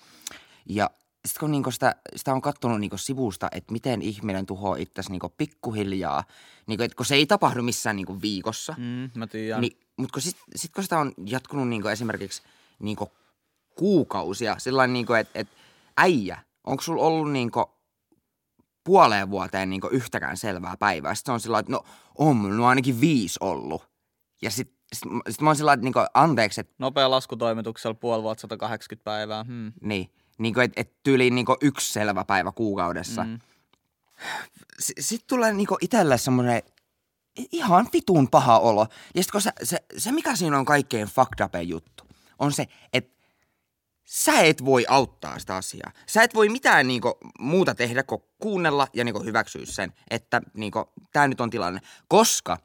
Ja 0.66 0.90
sitten 1.26 1.40
kun 1.40 1.50
niinku 1.50 1.70
sitä, 1.70 1.94
sitä 2.16 2.32
on 2.32 2.40
katsonut 2.40 2.80
niinku 2.80 2.98
sivusta, 2.98 3.48
että 3.52 3.72
miten 3.72 4.02
ihminen 4.02 4.46
tuhoaa 4.46 4.76
itsensä 4.76 5.10
niinku 5.10 5.28
pikkuhiljaa, 5.28 6.24
niinku, 6.66 6.82
että 6.84 6.96
kun 6.96 7.06
se 7.06 7.14
ei 7.14 7.26
tapahdu 7.26 7.62
missään 7.62 7.96
niinku 7.96 8.22
viikossa. 8.22 8.74
Mm, 8.78 9.10
mä 9.14 9.26
tiedän. 9.26 9.60
Niin, 9.60 9.78
mutta 9.96 10.20
sitten 10.20 10.44
sit 10.56 10.72
kun 10.72 10.82
sitä 10.82 10.98
on 10.98 11.12
jatkunut 11.26 11.68
niinku 11.68 11.88
esimerkiksi 11.88 12.42
niinku 12.78 13.12
kuukausia, 13.74 14.58
sellainen 14.58 14.92
niinku, 14.92 15.12
että 15.12 15.38
et, 15.38 15.48
äijä, 15.96 16.38
onko 16.64 16.82
sulla 16.82 17.02
ollut 17.02 17.32
niinku 17.32 17.70
puoleen 18.84 19.30
vuoteen 19.30 19.70
niinku 19.70 19.88
yhtäkään 19.92 20.36
selvää 20.36 20.76
päivää? 20.76 21.14
Sitten 21.14 21.32
se 21.32 21.34
on 21.34 21.40
sillä 21.40 21.58
että 21.58 21.72
no 21.72 21.84
on 22.18 22.36
mulla 22.36 22.68
ainakin 22.68 23.00
viisi 23.00 23.38
ollut. 23.40 23.88
Ja 24.42 24.50
sitten 24.50 24.82
sit, 24.92 25.10
sit 25.28 25.40
mä 25.40 25.48
oon 25.48 25.56
sillä 25.56 25.72
että 25.72 25.84
niinku, 25.84 26.00
anteeksi, 26.14 26.60
että 26.60 26.74
Nopea 26.78 27.10
laskutoimituksella 27.10 27.94
puoli 27.94 28.22
vuotta 28.22 28.40
180 28.40 29.04
päivää. 29.04 29.44
Hmm. 29.44 29.72
niin, 29.80 30.10
niinku, 30.38 30.60
että 30.60 30.80
et 30.80 31.02
tyyliin 31.02 31.34
niinku 31.34 31.56
yksi 31.60 31.92
selvä 31.92 32.24
päivä 32.24 32.52
kuukaudessa. 32.52 33.24
Mm. 33.24 33.38
S- 34.80 34.92
sitten 34.98 35.28
tulee 35.28 35.52
niinku 35.52 35.78
itselle 35.80 36.18
semmoinen 36.18 36.62
ihan 37.52 37.88
vitun 37.92 38.28
paha 38.28 38.58
olo. 38.58 38.86
Ja 39.14 39.22
sitten 39.22 39.40
se, 39.40 39.52
se, 39.62 39.84
se, 39.98 40.12
mikä 40.12 40.36
siinä 40.36 40.58
on 40.58 40.64
kaikkein 40.64 41.06
fucked 41.06 41.44
up 41.44 41.54
juttu, 41.62 42.04
on 42.38 42.52
se, 42.52 42.66
että 42.92 43.21
sä 44.12 44.40
et 44.40 44.64
voi 44.64 44.84
auttaa 44.88 45.38
sitä 45.38 45.56
asiaa. 45.56 45.92
Sä 46.06 46.22
et 46.22 46.34
voi 46.34 46.48
mitään 46.48 46.88
niinku 46.88 47.18
muuta 47.38 47.74
tehdä 47.74 48.02
kuin 48.02 48.22
kuunnella 48.38 48.88
ja 48.94 49.04
niinku 49.04 49.22
hyväksyä 49.22 49.62
sen, 49.64 49.92
että 50.10 50.42
niinku, 50.54 50.84
tämä 51.12 51.28
nyt 51.28 51.40
on 51.40 51.50
tilanne. 51.50 51.80
Koska 52.08 52.58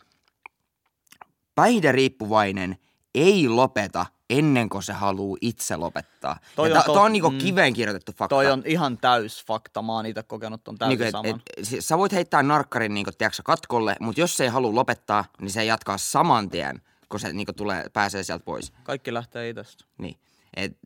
päihderiippuvainen 1.55 2.77
ei 3.15 3.49
lopeta 3.49 4.05
ennen 4.29 4.69
kuin 4.69 4.83
se 4.83 4.93
haluaa 4.93 5.37
itse 5.41 5.75
lopettaa. 5.75 6.39
Toi 6.55 6.69
ja 6.69 6.75
on 6.75 6.81
ta- 6.81 6.85
to- 6.85 6.93
toi 6.93 7.05
on 7.05 7.11
niinku 7.11 7.29
mm. 7.29 7.37
kiveen 7.37 7.73
kirjoitettu 7.73 8.11
fakta. 8.11 8.35
Toi 8.35 8.51
on 8.51 8.63
ihan 8.65 8.97
täys 8.97 9.45
fakta. 9.45 9.81
Mä 9.81 9.93
oon 9.93 10.05
itse 10.05 10.23
kokenut 10.23 10.63
ton 10.63 10.77
täysin 10.77 10.99
Niinku, 10.99 11.03
et, 11.03 11.11
saman. 11.11 11.41
et, 11.57 11.65
siis 11.65 11.87
sä 11.87 11.97
voit 11.97 12.11
heittää 12.11 12.43
narkkarin 12.43 12.93
niinku, 12.93 13.11
tiedätkö, 13.17 13.41
katkolle, 13.45 13.95
mutta 13.99 14.21
jos 14.21 14.37
se 14.37 14.43
ei 14.43 14.49
halua 14.49 14.75
lopettaa, 14.75 15.25
niin 15.41 15.51
se 15.51 15.65
jatkaa 15.65 15.97
saman 15.97 16.49
tien, 16.49 16.81
kun 17.09 17.19
se 17.19 17.33
niinku, 17.33 17.53
tulee, 17.53 17.85
pääsee 17.93 18.23
sieltä 18.23 18.45
pois. 18.45 18.73
Kaikki 18.83 19.13
lähtee 19.13 19.49
itsestä. 19.49 19.85
Niin. 19.97 20.17
Et, 20.55 20.77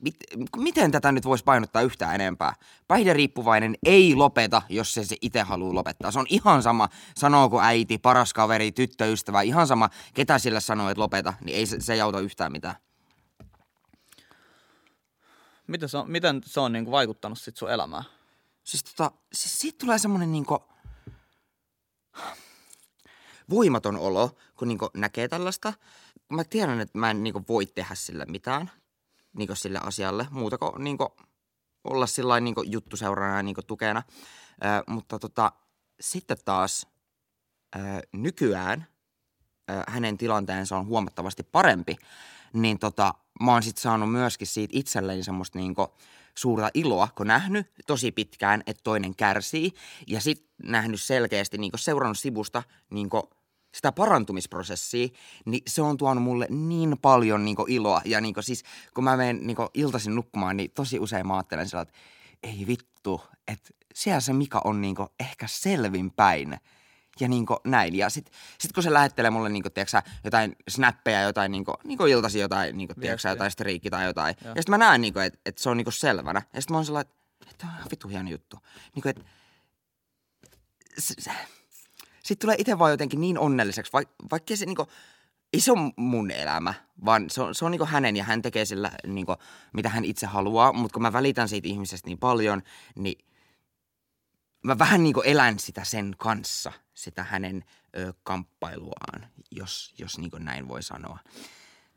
mit, 0.00 0.16
miten 0.56 0.90
tätä 0.90 1.12
nyt 1.12 1.24
voisi 1.24 1.44
painottaa 1.44 1.82
yhtään 1.82 2.14
enempää? 2.14 2.54
Päihderiippuvainen 2.88 3.74
ei 3.86 4.14
lopeta, 4.14 4.62
jos 4.68 4.94
se, 4.94 5.04
se 5.04 5.16
itse 5.20 5.42
haluaa 5.42 5.74
lopettaa. 5.74 6.10
Se 6.10 6.18
on 6.18 6.26
ihan 6.28 6.62
sama, 6.62 6.88
sanooko 7.16 7.60
äiti, 7.60 7.98
paras 7.98 8.32
kaveri, 8.32 8.72
tyttöystävä, 8.72 9.42
ihan 9.42 9.66
sama, 9.66 9.90
ketä 10.14 10.38
sille 10.38 10.60
sanoo, 10.60 10.90
että 10.90 11.00
lopeta, 11.00 11.34
niin 11.44 11.56
ei 11.56 11.66
se, 11.66 11.80
se 11.80 11.92
ei 11.92 12.00
auta 12.00 12.20
yhtään 12.20 12.52
mitään. 12.52 12.76
Miten 15.66 15.88
se 15.88 15.96
on, 15.96 16.10
miten 16.10 16.40
se 16.44 16.60
on 16.60 16.72
niinku 16.72 16.90
vaikuttanut 16.90 17.38
sit 17.38 17.56
sun 17.56 17.70
elämään? 17.70 18.04
Siis 18.64 18.84
tota, 18.84 19.12
siis 19.32 19.60
siitä 19.60 19.78
tulee 19.78 19.98
semmonen 19.98 20.32
niinku 20.32 20.58
voimaton 23.50 23.96
olo, 23.96 24.36
kun 24.56 24.68
niinku 24.68 24.90
näkee 24.94 25.28
tällaista. 25.28 25.72
Mä 26.28 26.44
tiedän, 26.44 26.80
että 26.80 26.98
mä 26.98 27.10
en 27.10 27.22
niinku 27.22 27.44
voi 27.48 27.66
tehdä 27.66 27.94
sille 27.94 28.24
mitään, 28.24 28.70
niinku 29.34 29.54
sille 29.54 29.78
asialle, 29.82 30.26
muuta 30.30 30.58
kuin 30.58 30.84
niinku 30.84 31.16
olla 31.84 32.06
sillä 32.06 32.40
niinku 32.40 32.62
juttuseurana 32.62 33.36
ja 33.36 33.42
niinku 33.42 33.62
tukena. 33.62 34.02
Ö, 34.64 34.84
mutta 34.86 35.18
tota, 35.18 35.52
sitten 36.00 36.36
taas 36.44 36.86
ö, 37.76 37.78
nykyään 38.12 38.86
ö, 39.70 39.82
hänen 39.88 40.18
tilanteensa 40.18 40.76
on 40.76 40.86
huomattavasti 40.86 41.42
parempi, 41.42 41.96
niin 42.52 42.78
tota, 42.78 43.14
mä 43.42 43.52
oon 43.52 43.62
sit 43.62 43.78
saanut 43.78 44.12
myöskin 44.12 44.46
siitä 44.46 44.72
itselleni 44.76 45.22
semmoista 45.22 45.58
niinku 45.58 45.94
suurta 46.34 46.70
iloa, 46.74 47.08
kun 47.16 47.26
nähnyt 47.26 47.66
tosi 47.86 48.12
pitkään, 48.12 48.62
että 48.66 48.82
toinen 48.84 49.16
kärsii. 49.16 49.72
Ja 50.06 50.20
sit 50.20 50.46
nähnyt 50.62 51.02
selkeästi, 51.02 51.58
niinku 51.58 51.76
seurannut 51.76 52.18
sivusta 52.18 52.62
niinku 52.90 53.30
sitä 53.74 53.92
parantumisprosessia, 53.92 55.08
niin 55.44 55.62
se 55.66 55.82
on 55.82 55.96
tuonut 55.96 56.24
mulle 56.24 56.46
niin 56.50 56.96
paljon 57.02 57.44
niinku 57.44 57.66
iloa. 57.68 58.02
Ja 58.04 58.20
niinku 58.20 58.42
siis, 58.42 58.64
kun 58.94 59.04
mä 59.04 59.16
menen 59.16 59.46
niinku 59.46 59.68
iltaisin 59.74 60.14
nukkumaan, 60.14 60.56
niin 60.56 60.70
tosi 60.70 60.98
usein 60.98 61.26
mä 61.26 61.34
ajattelen 61.34 61.68
sillä, 61.68 61.82
että 61.82 61.94
ei 62.42 62.64
vittu, 62.66 63.20
että 63.48 63.70
siellä 63.94 64.20
se 64.20 64.32
Mika 64.32 64.60
on 64.64 64.80
niinku 64.80 65.06
ehkä 65.20 65.46
selvinpäin 65.48 66.56
ja 67.20 67.28
niinku 67.28 67.56
näin. 67.64 67.94
Ja 67.94 68.10
sit, 68.10 68.30
sit 68.58 68.72
kun 68.72 68.82
se 68.82 68.92
lähettelee 68.92 69.30
mulle 69.30 69.48
niinku, 69.48 69.70
tiiäksä, 69.70 70.02
jotain 70.24 70.56
snappeja, 70.68 71.22
jotain 71.22 71.52
niinku, 71.52 71.74
niinku 71.84 72.06
iltasi 72.06 72.38
jotain, 72.38 72.76
niinku, 72.76 72.94
tiiäksä, 72.94 73.28
Viestiä. 73.28 73.30
jotain 73.30 73.50
striikki 73.50 73.90
tai 73.90 74.04
jotain. 74.04 74.36
Ja, 74.44 74.50
ja 74.50 74.62
sit 74.62 74.68
mä 74.68 74.78
näen 74.78 75.00
niinku, 75.00 75.18
että 75.18 75.38
et 75.46 75.58
se 75.58 75.70
on 75.70 75.76
niinku 75.76 75.90
selvänä. 75.90 76.42
Ja 76.52 76.60
sit 76.60 76.70
mä 76.70 76.76
oon 76.76 76.86
sellainen, 76.86 77.12
että 77.40 77.54
tämä 77.58 77.72
on 77.72 77.78
ihan 77.78 77.90
vitu 77.90 78.08
hieno 78.08 78.30
juttu. 78.30 78.58
Niinku, 78.94 79.08
että 79.08 79.24
sitten 82.24 82.46
tulee 82.46 82.56
itse 82.58 82.78
vaan 82.78 82.90
jotenkin 82.90 83.20
niin 83.20 83.38
onnelliseksi, 83.38 83.92
vaikka, 84.30 84.56
se 84.56 84.66
niinku, 84.66 84.86
ei 85.52 85.60
se 85.60 85.72
ole 85.72 85.92
mun 85.96 86.30
elämä, 86.30 86.74
vaan 87.04 87.30
se 87.30 87.42
on, 87.42 87.54
se 87.54 87.64
on 87.64 87.70
niinku 87.70 87.86
hänen 87.86 88.16
ja 88.16 88.24
hän 88.24 88.42
tekee 88.42 88.64
sillä, 88.64 88.90
niinku, 89.06 89.36
mitä 89.72 89.88
hän 89.88 90.04
itse 90.04 90.26
haluaa. 90.26 90.72
Mutta 90.72 90.94
kun 90.94 91.02
mä 91.02 91.12
välitän 91.12 91.48
siitä 91.48 91.68
ihmisestä 91.68 92.08
niin 92.08 92.18
paljon, 92.18 92.62
niin 92.96 93.24
mä 94.64 94.78
vähän 94.78 95.02
niinku 95.02 95.20
elän 95.20 95.58
sitä 95.58 95.84
sen 95.84 96.14
kanssa, 96.18 96.72
sitä 96.94 97.24
hänen 97.24 97.64
ö, 97.96 98.14
kamppailuaan, 98.22 99.26
jos, 99.50 99.94
jos 99.98 100.18
niinku 100.18 100.38
näin 100.38 100.68
voi 100.68 100.82
sanoa. 100.82 101.18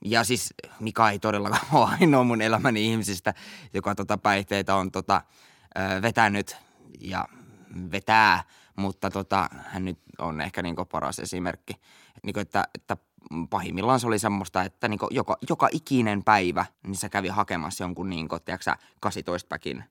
Ja 0.05 0.23
siis 0.23 0.53
Mika 0.79 1.09
ei 1.09 1.19
todellakaan 1.19 1.67
ole 1.81 1.89
ainoa 1.99 2.23
mun 2.23 2.41
elämäni 2.41 2.91
ihmisistä, 2.91 3.33
joka 3.73 3.95
tota 3.95 4.17
päihteitä 4.17 4.75
on 4.75 4.91
tota, 4.91 5.21
ö, 5.77 6.01
vetänyt 6.01 6.57
ja 6.99 7.27
vetää, 7.91 8.43
mutta 8.77 9.09
tota, 9.09 9.49
hän 9.65 9.85
nyt 9.85 9.99
on 10.19 10.41
ehkä 10.41 10.61
niinku 10.61 10.85
paras 10.85 11.19
esimerkki. 11.19 11.73
Et 12.17 12.23
niinku, 12.23 12.39
että, 12.39 12.67
että 12.75 12.97
pahimmillaan 13.49 13.99
se 13.99 14.07
oli 14.07 14.19
semmoista, 14.19 14.63
että 14.63 14.87
niinku 14.87 15.07
joka, 15.11 15.37
joka 15.49 15.69
ikinen 15.71 16.23
päivä 16.23 16.65
niin 16.83 16.95
se 16.95 17.09
kävi 17.09 17.27
hakemassa 17.27 17.83
jonkun 17.83 18.09
niinku, 18.09 18.39
tiedätkö, 18.39 18.71
18 18.99 19.47
päkin 19.47 19.83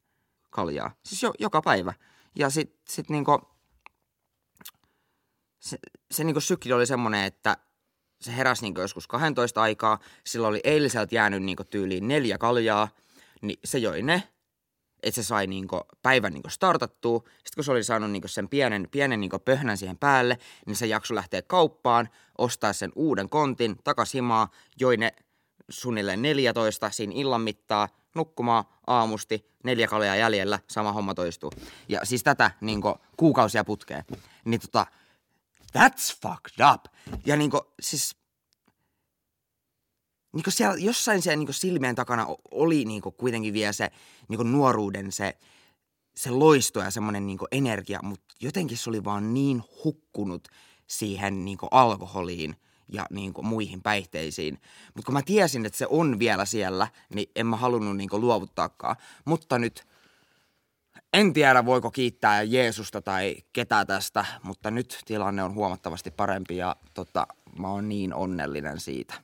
kaljaa. 0.51 0.91
Siis 1.05 1.23
jo, 1.23 1.33
joka 1.39 1.63
päivä. 1.63 1.95
Ja 2.35 2.51
sit, 2.51 2.77
sit 2.89 3.11
niinku, 3.11 3.41
se, 5.61 5.79
se 6.11 6.25
niinku 6.25 6.41
sykli 6.41 6.73
oli 6.73 6.87
semmoinen, 6.87 7.25
että 7.25 7.57
se 8.21 8.37
heräsi 8.37 8.63
niinku 8.63 8.81
joskus 8.81 9.07
12 9.07 9.63
aikaa, 9.63 9.99
sillä 10.27 10.49
oli 10.49 10.61
eiliseltä 10.65 11.15
jäänyt 11.15 11.43
niinku 11.43 11.65
tyyliin 11.65 12.09
neljä 12.09 12.39
kaljaa, 12.39 12.89
niin 13.43 13.59
se 13.65 13.79
joi 13.79 14.03
ne, 14.03 14.23
että 15.07 15.23
se 15.23 15.27
sai 15.27 15.47
niinku 15.47 15.81
päivän 16.03 16.33
niinku 16.33 16.51
startattua. 16.51 17.19
Sitten 17.19 17.55
kun 17.55 17.65
se 17.65 17.71
oli 17.71 17.85
saanut 17.85 18.11
niinku 18.11 18.29
sen 18.29 18.49
pienen, 18.49 18.89
pienen 18.91 19.21
niinku 19.21 19.39
pöhnän 19.39 19.79
siihen 19.79 19.99
päälle, 19.99 20.39
niin 20.67 20.77
se 20.77 20.87
jakso 20.87 21.15
lähteä 21.15 21.43
kauppaan, 21.43 22.09
ostaa 22.39 22.73
sen 22.73 22.93
uuden 22.95 23.29
kontin, 23.29 23.77
takas 23.85 24.15
himaa, 24.15 24.49
joi 24.81 24.97
ne 24.97 25.13
suunnilleen 25.69 26.23
14 26.23 26.91
siinä 26.91 27.13
illan 27.17 27.41
mittaa, 27.41 27.89
nukkumaan 28.15 28.65
aamusti, 28.87 29.51
neljä 29.65 29.89
kaljaa 29.89 30.17
jäljellä, 30.17 30.59
sama 30.69 30.93
homma 30.93 31.15
toistuu. 31.15 31.53
Ja 31.89 32.01
siis 32.05 32.23
tätä 32.23 32.51
niinku 32.61 32.95
kuukausia 33.17 33.65
putkeen. 33.65 34.05
Niin 34.45 34.61
tota, 34.61 34.87
that's 35.79 36.17
fucked 36.23 36.67
up. 36.75 36.85
Ja 37.27 37.37
niinku 37.37 37.61
siis 37.81 38.17
niinku 40.33 40.51
siellä 40.51 40.77
jossain 40.79 41.23
siellä 41.23 41.37
niinku 41.37 41.53
silmien 41.53 41.95
takana 41.95 42.27
oli 42.51 42.85
niinku 42.85 43.11
kuitenkin 43.11 43.55
vielä 43.55 43.73
se 43.73 43.91
niinku 44.29 44.43
nuoruuden 44.43 45.13
se, 45.13 45.39
se 46.17 46.31
loisto 46.31 46.81
ja 46.81 46.91
semmoinen 46.91 47.27
niinku 47.27 47.47
energia, 47.53 48.01
mutta 48.03 48.35
jotenkin 48.41 48.79
se 48.79 48.91
oli 48.91 49.05
vaan 49.05 49.35
niin 49.35 49.63
hukkunut 49.85 50.49
siihen 50.87 51.45
niinku 51.45 51.67
alkoholiin 51.71 52.57
ja 52.89 53.07
niinku 53.11 53.43
muihin 53.43 53.83
päihteisiin. 53.83 54.61
Mutta 54.95 55.07
kun 55.07 55.13
mä 55.13 55.23
tiesin, 55.23 55.67
että 55.67 55.79
se 55.79 55.87
on 55.91 56.19
vielä 56.19 56.45
siellä, 56.45 56.89
niin 57.15 57.31
en 57.37 57.47
mä 57.47 57.57
halunnut 57.57 57.97
niinku 57.97 58.21
luovuttaakaan. 58.21 58.97
Mutta 59.25 59.59
nyt 59.59 59.87
en 61.13 61.33
tiedä, 61.33 61.65
voiko 61.65 61.91
kiittää 61.91 62.43
Jeesusta 62.43 63.03
tai 63.03 63.37
ketä 63.53 63.85
tästä, 63.85 64.25
mutta 64.43 64.71
nyt 64.71 64.99
tilanne 65.05 65.43
on 65.43 65.55
huomattavasti 65.55 66.11
parempi 66.11 66.57
ja 66.57 66.77
tota, 66.95 67.27
mä 67.59 67.69
oon 67.69 67.89
niin 67.89 68.15
onnellinen 68.15 68.81
siitä. 68.81 69.15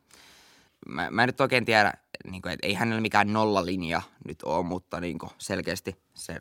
Mä, 0.88 1.10
mä 1.10 1.22
en 1.22 1.28
nyt 1.28 1.40
oikein 1.40 1.64
tiedä, 1.64 1.92
niin 2.24 2.42
kuin, 2.42 2.52
että 2.52 2.66
ei 2.66 2.74
hänellä 2.74 3.00
mikään 3.00 3.32
nollalinja 3.32 4.02
nyt 4.26 4.42
ole, 4.42 4.64
mutta 4.64 5.00
niin 5.00 5.18
kuin 5.18 5.30
selkeästi, 5.38 5.96
sel, 6.14 6.38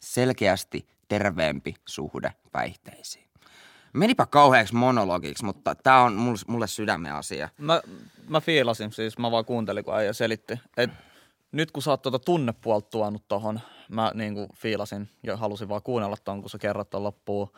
selkeästi 0.00 0.88
terveempi 1.08 1.74
suhde 1.88 2.32
päihteisiin. 2.52 3.30
Menipä 3.92 4.26
kauheaksi 4.26 4.74
monologiksi, 4.74 5.44
mutta 5.44 5.74
tämä 5.74 6.02
on 6.02 6.14
mulle, 6.14 6.38
mulle 6.46 6.66
sydämen 6.66 7.14
asia. 7.14 7.48
Mä, 7.58 7.82
mä 8.28 8.40
fiilasin 8.40 8.92
siis, 8.92 9.18
mä 9.18 9.30
vaan 9.30 9.44
kuuntelin, 9.44 9.84
kun 9.84 9.96
äijä 9.96 10.12
selitti. 10.12 10.60
Et 10.76 10.90
nyt 11.52 11.70
kun 11.70 11.82
sä 11.82 11.90
oot 11.90 12.02
tuota 12.02 12.18
tunnepuolta 12.18 12.90
tuonut 12.90 13.28
tohon, 13.28 13.60
mä 13.88 14.12
niinku 14.14 14.48
fiilasin 14.56 15.08
ja 15.22 15.36
halusin 15.36 15.68
vaan 15.68 15.82
kuunnella 15.82 16.16
ton, 16.24 16.40
kun 16.40 16.50
sä 16.50 16.58
kerrot 16.58 16.90
ton 16.90 17.02
loppuun, 17.02 17.52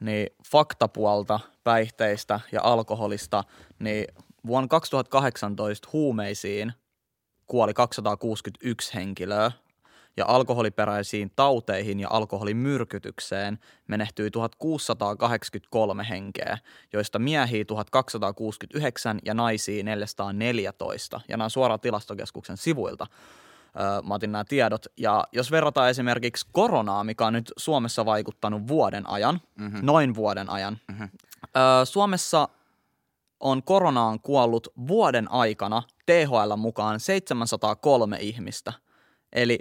niin 0.00 0.26
faktapuolta 0.50 1.40
päihteistä 1.64 2.40
ja 2.52 2.60
alkoholista, 2.62 3.44
niin 3.78 4.06
vuonna 4.46 4.68
2018 4.68 5.88
huumeisiin 5.92 6.72
kuoli 7.46 7.74
261 7.74 8.94
henkilöä 8.94 9.52
ja 10.16 10.24
alkoholiperäisiin 10.28 11.32
tauteihin 11.36 12.00
ja 12.00 12.08
alkoholimyrkytykseen 12.10 13.58
menehtyi 13.88 14.30
1683 14.30 16.06
henkeä, 16.08 16.58
joista 16.92 17.18
miehiä 17.18 17.64
1269 17.64 19.18
ja 19.24 19.34
naisia 19.34 19.84
414. 19.84 21.20
Ja 21.28 21.36
nämä 21.36 21.44
on 21.44 21.50
suoraan 21.50 21.80
tilastokeskuksen 21.80 22.56
sivuilta. 22.56 23.06
Öö, 23.80 24.02
mä 24.02 24.14
otin 24.14 24.32
nämä 24.32 24.44
tiedot. 24.44 24.86
Ja 24.96 25.24
jos 25.32 25.50
verrataan 25.50 25.90
esimerkiksi 25.90 26.46
koronaa, 26.52 27.04
mikä 27.04 27.26
on 27.26 27.32
nyt 27.32 27.52
Suomessa 27.56 28.04
vaikuttanut 28.04 28.68
vuoden 28.68 29.08
ajan, 29.08 29.40
mm-hmm. 29.58 29.80
noin 29.82 30.14
vuoden 30.14 30.50
ajan. 30.50 30.78
Mm-hmm. 30.88 31.08
Öö, 31.56 31.84
Suomessa 31.84 32.48
on 33.40 33.62
koronaan 33.62 34.20
kuollut 34.20 34.68
vuoden 34.88 35.30
aikana 35.30 35.82
THL 36.06 36.56
mukaan 36.56 37.00
703 37.00 38.18
ihmistä. 38.20 38.72
Eli 39.32 39.58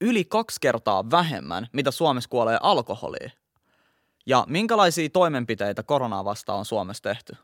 yli 0.00 0.24
kaksi 0.24 0.60
kertaa 0.60 1.10
vähemmän, 1.10 1.66
mitä 1.72 1.90
Suomessa 1.90 2.30
kuolee 2.30 2.58
alkoholiin. 2.62 3.32
Ja 4.26 4.44
minkälaisia 4.48 5.08
toimenpiteitä 5.08 5.82
koronaa 5.82 6.24
vastaan 6.24 6.58
on 6.58 6.64
Suomessa 6.64 7.02
tehty? 7.02 7.36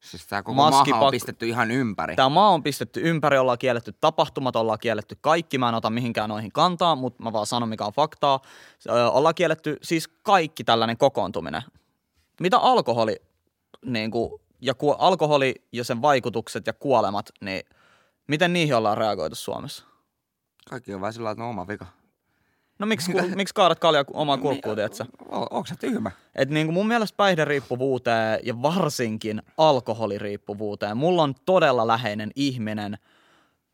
Siis 0.00 0.26
tämä 0.26 0.42
koko 0.42 0.70
Maskipak- 0.70 0.90
maa 0.90 1.04
on 1.06 1.10
pistetty 1.10 1.48
ihan 1.48 1.70
ympäri. 1.70 2.16
Tämä 2.16 2.28
maa 2.28 2.48
on 2.50 2.62
pistetty 2.62 3.00
ympäri, 3.04 3.38
ollaan 3.38 3.58
kielletty 3.58 3.92
tapahtumat, 4.00 4.56
ollaan 4.56 4.78
kielletty 4.78 5.16
kaikki. 5.20 5.58
Mä 5.58 5.68
en 5.68 5.74
ota 5.74 5.90
mihinkään 5.90 6.28
noihin 6.28 6.52
kantaa, 6.52 6.96
mutta 6.96 7.22
mä 7.22 7.32
vaan 7.32 7.46
sanon, 7.46 7.68
mikä 7.68 7.84
on 7.84 7.92
faktaa. 7.92 8.40
Ollaan 9.10 9.34
kielletty 9.34 9.76
siis 9.82 10.08
kaikki 10.08 10.64
tällainen 10.64 10.96
kokoontuminen. 10.96 11.62
Mitä 12.40 12.58
alkoholi 12.58 13.16
niin 13.84 14.10
kuin, 14.10 14.40
ja 14.60 14.74
ku, 14.74 14.90
alkoholi 14.90 15.54
ja 15.72 15.84
sen 15.84 16.02
vaikutukset 16.02 16.66
ja 16.66 16.72
kuolemat, 16.72 17.30
niin 17.40 17.62
miten 18.28 18.52
niihin 18.52 18.74
ollaan 18.74 18.98
reagoitu 18.98 19.36
Suomessa? 19.36 19.84
Kaikki 20.70 20.94
on 20.94 21.00
vain 21.00 21.12
sillä 21.12 21.30
että 21.30 21.42
no 21.42 21.50
oma 21.50 21.68
vika. 21.68 21.86
No 22.78 22.86
miksi, 22.86 23.12
ku, 23.12 23.18
miksi 23.34 23.54
kaadat 23.54 23.78
kalja 23.78 24.04
omaa 24.12 24.38
kurkkuun, 24.38 24.76
tietsä? 24.76 25.06
Onko 25.28 25.66
se 25.66 25.76
tyhmä? 25.76 26.10
Et 26.34 26.50
niin 26.50 26.66
kuin 26.66 26.74
mun 26.74 26.88
mielestä 26.88 27.16
päihderiippuvuuteen 27.16 28.40
ja 28.42 28.62
varsinkin 28.62 29.42
alkoholiriippuvuuteen, 29.58 30.96
mulla 30.96 31.22
on 31.22 31.34
todella 31.46 31.86
läheinen 31.86 32.30
ihminen 32.36 32.98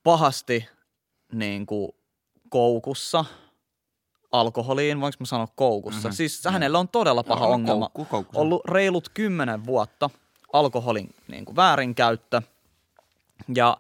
pahasti 0.02 0.68
niin 1.32 1.66
kuin 1.66 1.92
koukussa 2.48 3.24
alkoholiin, 4.32 5.00
voinko 5.00 5.16
mä 5.20 5.26
sanoa 5.26 5.48
koukussa. 5.54 6.08
Mm-hmm. 6.08 6.16
Siis 6.16 6.44
hänellä 6.44 6.78
on 6.78 6.88
todella 6.88 7.24
paha 7.24 7.44
Joo, 7.44 7.54
ongelma. 7.54 7.88
koukku, 7.88 8.04
koukku. 8.10 8.40
Ollut 8.40 8.64
reilut 8.64 9.08
kymmenen 9.08 9.66
vuotta 9.66 10.10
alkoholin 10.58 11.14
niin 11.28 11.44
kuin 11.44 11.56
väärinkäyttö 11.56 12.42
ja 13.54 13.76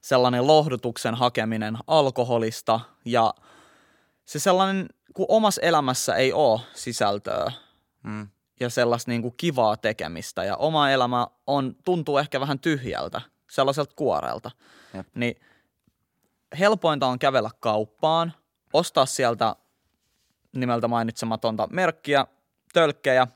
sellainen 0.00 0.46
lohdutuksen 0.46 1.14
hakeminen 1.14 1.78
alkoholista 1.86 2.80
ja 3.04 3.34
se 4.24 4.38
sellainen, 4.38 4.88
kun 5.14 5.26
omassa 5.28 5.62
elämässä 5.62 6.14
ei 6.14 6.32
ole 6.32 6.60
sisältöä 6.74 7.52
Mm. 8.02 8.28
ja 8.60 8.70
sellaista 8.70 9.10
niin 9.10 9.22
kuin 9.22 9.34
kivaa 9.36 9.76
tekemistä 9.76 10.44
ja 10.44 10.56
oma 10.56 10.90
elämä 10.90 11.26
on, 11.46 11.76
tuntuu 11.84 12.18
ehkä 12.18 12.40
vähän 12.40 12.58
tyhjältä, 12.58 13.20
sellaiselta 13.50 13.92
kuorelta, 13.96 14.50
Jep. 14.94 15.06
niin 15.14 15.40
helpointa 16.58 17.06
on 17.06 17.18
kävellä 17.18 17.50
kauppaan, 17.60 18.32
ostaa 18.72 19.06
sieltä 19.06 19.56
nimeltä 20.52 20.88
mainitsematonta 20.88 21.68
merkkiä, 21.70 22.26
tölkkejä, 22.72 23.26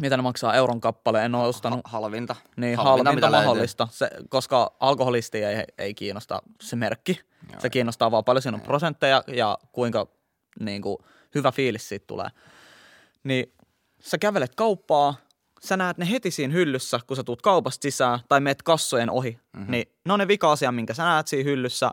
mitä 0.00 0.16
ne 0.16 0.22
maksaa 0.22 0.54
euron 0.54 0.80
kappale, 0.80 1.24
en 1.24 1.34
ole 1.34 1.48
ostanut 1.48 1.80
Ha- 1.84 1.90
halvinta. 1.98 2.36
niin 2.56 2.76
Halvinta, 2.76 3.10
halvinta, 3.10 3.30
mahdollista, 3.30 3.88
se, 3.90 4.10
koska 4.28 4.72
alkoholisti 4.80 5.44
ei, 5.44 5.64
ei 5.78 5.94
kiinnosta 5.94 6.42
se 6.60 6.76
merkki. 6.76 7.20
Joo, 7.52 7.60
se 7.60 7.70
kiinnostaa 7.70 8.10
vaan 8.10 8.24
paljon 8.24 8.42
siinä 8.42 8.56
on 8.56 8.60
prosentteja 8.60 9.22
ja 9.26 9.58
kuinka 9.72 10.06
niin 10.60 10.82
kuin, 10.82 10.98
hyvä 11.34 11.52
fiilis 11.52 11.88
siitä 11.88 12.06
tulee. 12.06 12.28
Niin 13.24 13.52
sä 14.00 14.18
kävelet 14.18 14.54
kauppaa, 14.54 15.14
sä 15.62 15.76
näet 15.76 15.98
ne 15.98 16.10
heti 16.10 16.30
siinä 16.30 16.54
hyllyssä, 16.54 17.00
kun 17.06 17.16
sä 17.16 17.24
tuut 17.24 17.42
kaupasta 17.42 17.82
sisään 17.82 18.20
tai 18.28 18.40
meet 18.40 18.62
kassojen 18.62 19.10
ohi. 19.10 19.38
Mm-hmm. 19.56 19.70
Niin 19.70 19.92
ne 20.04 20.12
on 20.12 20.18
ne 20.18 20.28
vika-asia, 20.28 20.72
minkä 20.72 20.94
sä 20.94 21.04
näet 21.04 21.28
siinä 21.28 21.50
hyllyssä 21.50 21.90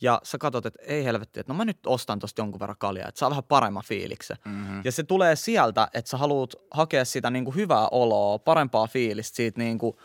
ja 0.00 0.20
sä 0.22 0.38
katsot, 0.38 0.66
että 0.66 0.82
ei 0.82 1.04
helvetti, 1.04 1.40
että 1.40 1.52
no 1.52 1.56
mä 1.56 1.64
nyt 1.64 1.86
ostan 1.86 2.18
tosta 2.18 2.42
jonkun 2.42 2.60
verran 2.60 2.78
kaljaa, 2.78 3.08
että 3.08 3.18
saa 3.18 3.30
vähän 3.30 3.44
paremman 3.44 3.82
fiiliksen. 3.86 4.36
Mm-hmm. 4.44 4.82
Ja 4.84 4.92
se 4.92 5.02
tulee 5.02 5.36
sieltä, 5.36 5.88
että 5.94 6.10
sä 6.10 6.16
haluat 6.16 6.54
hakea 6.70 7.04
sitä 7.04 7.30
niin 7.30 7.44
kuin 7.44 7.56
hyvää 7.56 7.88
oloa, 7.88 8.38
parempaa 8.38 8.86
fiilistä 8.86 9.36
siitä 9.36 9.60
niin 9.60 9.78
kuin, 9.78 9.96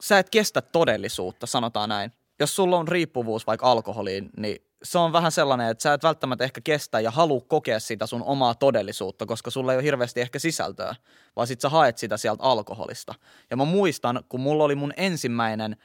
sä 0.00 0.18
et 0.18 0.30
kestä 0.30 0.60
todellisuutta, 0.60 1.46
sanotaan 1.46 1.88
näin. 1.88 2.12
Jos 2.40 2.56
sulla 2.56 2.76
on 2.76 2.88
riippuvuus 2.88 3.46
vaikka 3.46 3.70
alkoholiin, 3.70 4.30
niin 4.36 4.64
se 4.82 4.98
on 4.98 5.12
vähän 5.12 5.32
sellainen, 5.32 5.68
että 5.68 5.82
sä 5.82 5.94
et 5.94 6.02
välttämättä 6.02 6.44
ehkä 6.44 6.60
kestä 6.60 7.00
ja 7.00 7.10
halua 7.10 7.40
kokea 7.48 7.80
sitä 7.80 8.06
sun 8.06 8.22
omaa 8.22 8.54
todellisuutta, 8.54 9.26
koska 9.26 9.50
sulla 9.50 9.72
ei 9.72 9.76
ole 9.76 9.84
hirveästi 9.84 10.20
ehkä 10.20 10.38
sisältöä, 10.38 10.94
vaan 11.36 11.46
sit 11.46 11.60
sä 11.60 11.68
haet 11.68 11.98
sitä 11.98 12.16
sieltä 12.16 12.42
alkoholista. 12.42 13.14
Ja 13.50 13.56
mä 13.56 13.64
muistan, 13.64 14.24
kun 14.28 14.40
mulla 14.40 14.64
oli 14.64 14.74
mun 14.74 14.92
ensimmäinen 14.96 15.76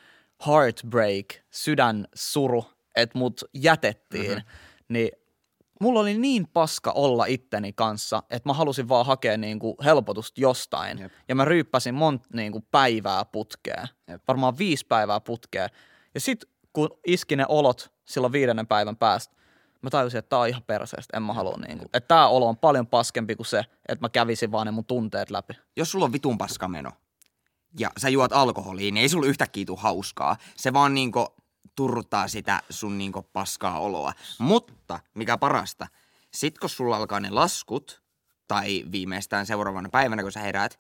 heartbreak, 0.48 1.26
sydänsuru, 1.52 2.66
että 2.96 3.18
mut 3.18 3.44
jätettiin, 3.54 4.32
mm-hmm. 4.32 4.44
niin 4.90 5.12
mulla 5.82 6.00
oli 6.00 6.18
niin 6.18 6.48
paska 6.48 6.92
olla 6.92 7.26
itteni 7.26 7.74
kanssa, 7.74 8.24
että 8.30 8.50
mä 8.50 8.54
halusin 8.54 8.90
vaan 8.90 9.06
hakea 9.06 9.38
niinku 9.38 9.76
helpotusta 9.84 10.42
jostain. 10.42 11.00
Jep. 11.00 11.12
Ja 11.30 11.36
mä 11.36 11.46
ryyppäsin 11.46 11.96
monta 11.96 12.28
niinku 12.34 12.64
päivää 12.72 13.26
putkea, 13.26 13.88
Jep. 14.08 14.22
varmaan 14.28 14.58
viisi 14.58 14.86
päivää 14.88 15.20
putkea. 15.20 15.68
Ja 16.14 16.20
sit 16.20 16.46
kun 16.74 16.90
iski 17.08 17.36
ne 17.36 17.46
olot 17.50 17.92
silloin 18.06 18.34
viidennen 18.34 18.68
päivän 18.68 18.98
päästä, 18.98 19.36
mä 19.82 19.90
tajusin, 19.90 20.20
että 20.20 20.30
tää 20.30 20.40
on 20.40 20.48
ihan 20.48 20.64
perseestä, 20.64 21.18
en 21.18 21.24
mä 21.24 21.34
halua 21.34 21.58
niinku. 21.68 21.86
Että 21.86 22.08
tää 22.08 22.28
olo 22.28 22.50
on 22.50 22.58
paljon 22.58 22.88
paskempi 22.88 23.36
kuin 23.36 23.46
se, 23.46 23.64
että 23.88 24.06
mä 24.06 24.10
kävisin 24.10 24.52
vaan 24.52 24.66
ne 24.66 24.72
mun 24.72 24.86
tunteet 24.86 25.32
läpi. 25.32 25.54
Jos 25.76 25.92
sulla 25.92 26.06
on 26.06 26.14
vitun 26.14 26.38
paskameno 26.38 26.92
ja 27.80 27.92
sä 27.98 28.10
juot 28.10 28.34
alkoholiin, 28.34 28.94
niin 28.94 29.02
ei 29.02 29.10
sulla 29.10 29.28
yhtäkkiä 29.28 29.66
tule 29.66 29.80
hauskaa. 29.80 30.38
Se 30.56 30.74
vaan 30.74 30.94
niinku 30.94 31.35
turruttaa 31.76 32.28
sitä 32.28 32.62
sun 32.70 32.98
niinku 32.98 33.30
paskaa 33.34 33.80
oloa. 33.80 34.14
Mutta, 34.40 35.00
mikä 35.14 35.38
parasta, 35.38 35.88
sit 36.34 36.60
kun 36.60 36.70
sulla 36.70 36.98
alkaa 36.98 37.20
ne 37.20 37.30
laskut, 37.30 38.02
tai 38.48 38.84
viimeistään 38.92 39.46
seuraavana 39.46 39.90
päivänä, 39.90 40.24
kun 40.24 40.32
sä 40.32 40.40
heräät, 40.40 40.80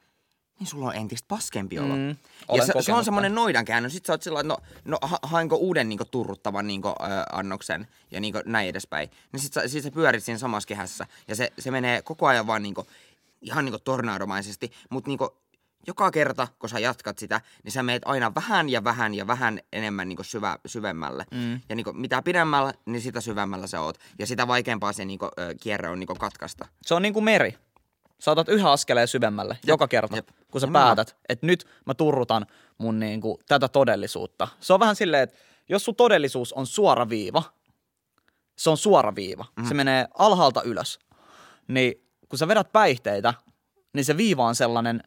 niin 0.60 0.67
sulla 0.67 0.88
on 0.88 0.95
entistä 0.95 1.27
paskempi 1.27 1.79
olo. 1.79 1.95
Mm, 1.95 2.15
ja 2.55 2.65
se, 2.65 2.73
se 2.79 2.93
on 2.93 3.05
semmoinen 3.05 3.36
noidankäännös. 3.36 3.93
Sitten 3.93 4.08
sä 4.08 4.13
oot 4.13 4.23
sillä 4.23 4.43
no, 4.43 4.58
no 4.86 4.97
ha, 5.01 5.19
hainko 5.23 5.55
uuden 5.55 5.89
niinku, 5.89 6.05
turruttavan 6.05 6.67
niinku, 6.67 6.88
ö, 6.88 6.93
annoksen 7.31 7.88
ja 8.12 8.19
niinku, 8.19 8.41
näin 8.45 8.69
edespäin. 8.69 9.12
Niin 9.31 9.39
sit 9.39 9.53
sä, 9.53 9.67
sit 9.67 9.84
sä 9.84 9.91
pyörit 9.91 10.23
siinä 10.23 10.38
samassa 10.38 10.67
kehässä. 10.67 11.08
Ja 11.27 11.36
se, 11.36 11.51
se 11.60 11.71
menee 11.71 12.01
koko 12.01 12.27
ajan 12.27 12.47
vaan 12.47 12.63
niinku, 12.63 12.88
ihan 13.41 13.65
niinku 13.65 13.79
tornadomaisesti. 13.79 14.71
Mutta 14.89 15.10
niinku, 15.10 15.38
joka 15.87 16.11
kerta, 16.11 16.47
kun 16.59 16.69
sä 16.69 16.79
jatkat 16.79 17.17
sitä, 17.17 17.41
niin 17.63 17.71
sä 17.71 17.83
meet 17.83 18.01
aina 18.05 18.35
vähän 18.35 18.69
ja 18.69 18.83
vähän 18.83 19.13
ja 19.13 19.27
vähän 19.27 19.59
enemmän 19.73 20.09
niinku 20.09 20.23
syvä, 20.23 20.57
syvemmälle. 20.65 21.25
Mm. 21.31 21.61
Ja 21.69 21.75
niinku, 21.75 21.93
mitä 21.93 22.21
pidemmällä, 22.21 22.73
niin 22.85 23.01
sitä 23.01 23.21
syvemmällä 23.21 23.67
sä 23.67 23.81
oot. 23.81 23.97
Ja 24.19 24.27
sitä 24.27 24.47
vaikeampaa 24.47 24.93
se 24.93 25.05
niinku, 25.05 25.25
ö, 25.25 25.55
kierre 25.61 25.89
on 25.89 25.99
niinku, 25.99 26.15
katkaista. 26.15 26.67
Se 26.85 26.93
on 26.93 27.01
niin 27.01 27.13
kuin 27.13 27.23
meri. 27.23 27.57
Sä 28.19 28.31
otat 28.31 28.49
yhä 28.49 28.71
askeleen 28.71 29.07
syvemmälle 29.07 29.53
jep, 29.53 29.67
joka 29.67 29.87
kerta, 29.87 30.15
jep. 30.15 30.27
kun 30.51 30.61
sä 30.61 30.67
päätät, 30.73 31.17
että 31.29 31.45
nyt 31.45 31.67
mä 31.85 31.93
turrutan 31.93 32.45
mun 32.77 32.99
niin 32.99 33.21
kuin, 33.21 33.37
tätä 33.47 33.67
todellisuutta. 33.67 34.47
Se 34.59 34.73
on 34.73 34.79
vähän 34.79 34.95
silleen, 34.95 35.23
että 35.23 35.37
jos 35.69 35.85
sun 35.85 35.95
todellisuus 35.95 36.53
on 36.53 36.67
suora 36.67 37.09
viiva, 37.09 37.43
se 38.55 38.69
on 38.69 38.77
suora 38.77 39.15
viiva. 39.15 39.45
Mm. 39.55 39.65
Se 39.65 39.73
menee 39.73 40.07
alhaalta 40.13 40.61
ylös. 40.61 40.99
Niin 41.67 41.93
kun 42.29 42.39
sä 42.39 42.47
vedät 42.47 42.71
päihteitä, 42.71 43.33
niin 43.93 44.05
se 44.05 44.17
viiva 44.17 44.45
on 44.45 44.55
sellainen 44.55 45.03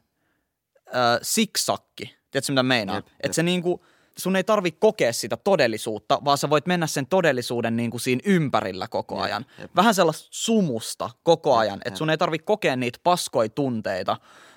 äh, 0.94 1.18
siksakki. 1.22 2.16
Tiedätkö 2.30 2.52
mitä 2.52 2.62
meinaa? 2.62 2.96
Jep, 2.96 3.06
jep. 3.06 3.14
Että 3.20 3.34
se 3.34 3.42
niinku, 3.42 3.84
sun 4.18 4.36
ei 4.36 4.44
tarvi 4.44 4.70
kokea 4.72 5.12
sitä 5.12 5.36
todellisuutta, 5.36 6.18
vaan 6.24 6.38
sä 6.38 6.50
voit 6.50 6.66
mennä 6.66 6.86
sen 6.86 7.06
todellisuuden 7.06 7.76
niinku 7.76 7.98
siinä 7.98 8.20
ympärillä 8.24 8.88
koko 8.88 9.14
Jep, 9.14 9.24
ajan. 9.24 9.46
jep. 9.58 9.70
Vähän 9.76 9.94
sellaista 9.94 10.28
sumusta 10.30 11.10
koko 11.22 11.56
ajan, 11.56 11.78
jep. 11.78 11.86
että 11.86 11.98
sun 11.98 12.10
ei 12.10 12.18
tarvi 12.18 12.38
kokea 12.38 12.76
niitä 12.76 12.98
paskoja 13.02 13.48
tunteita, 13.48 14.16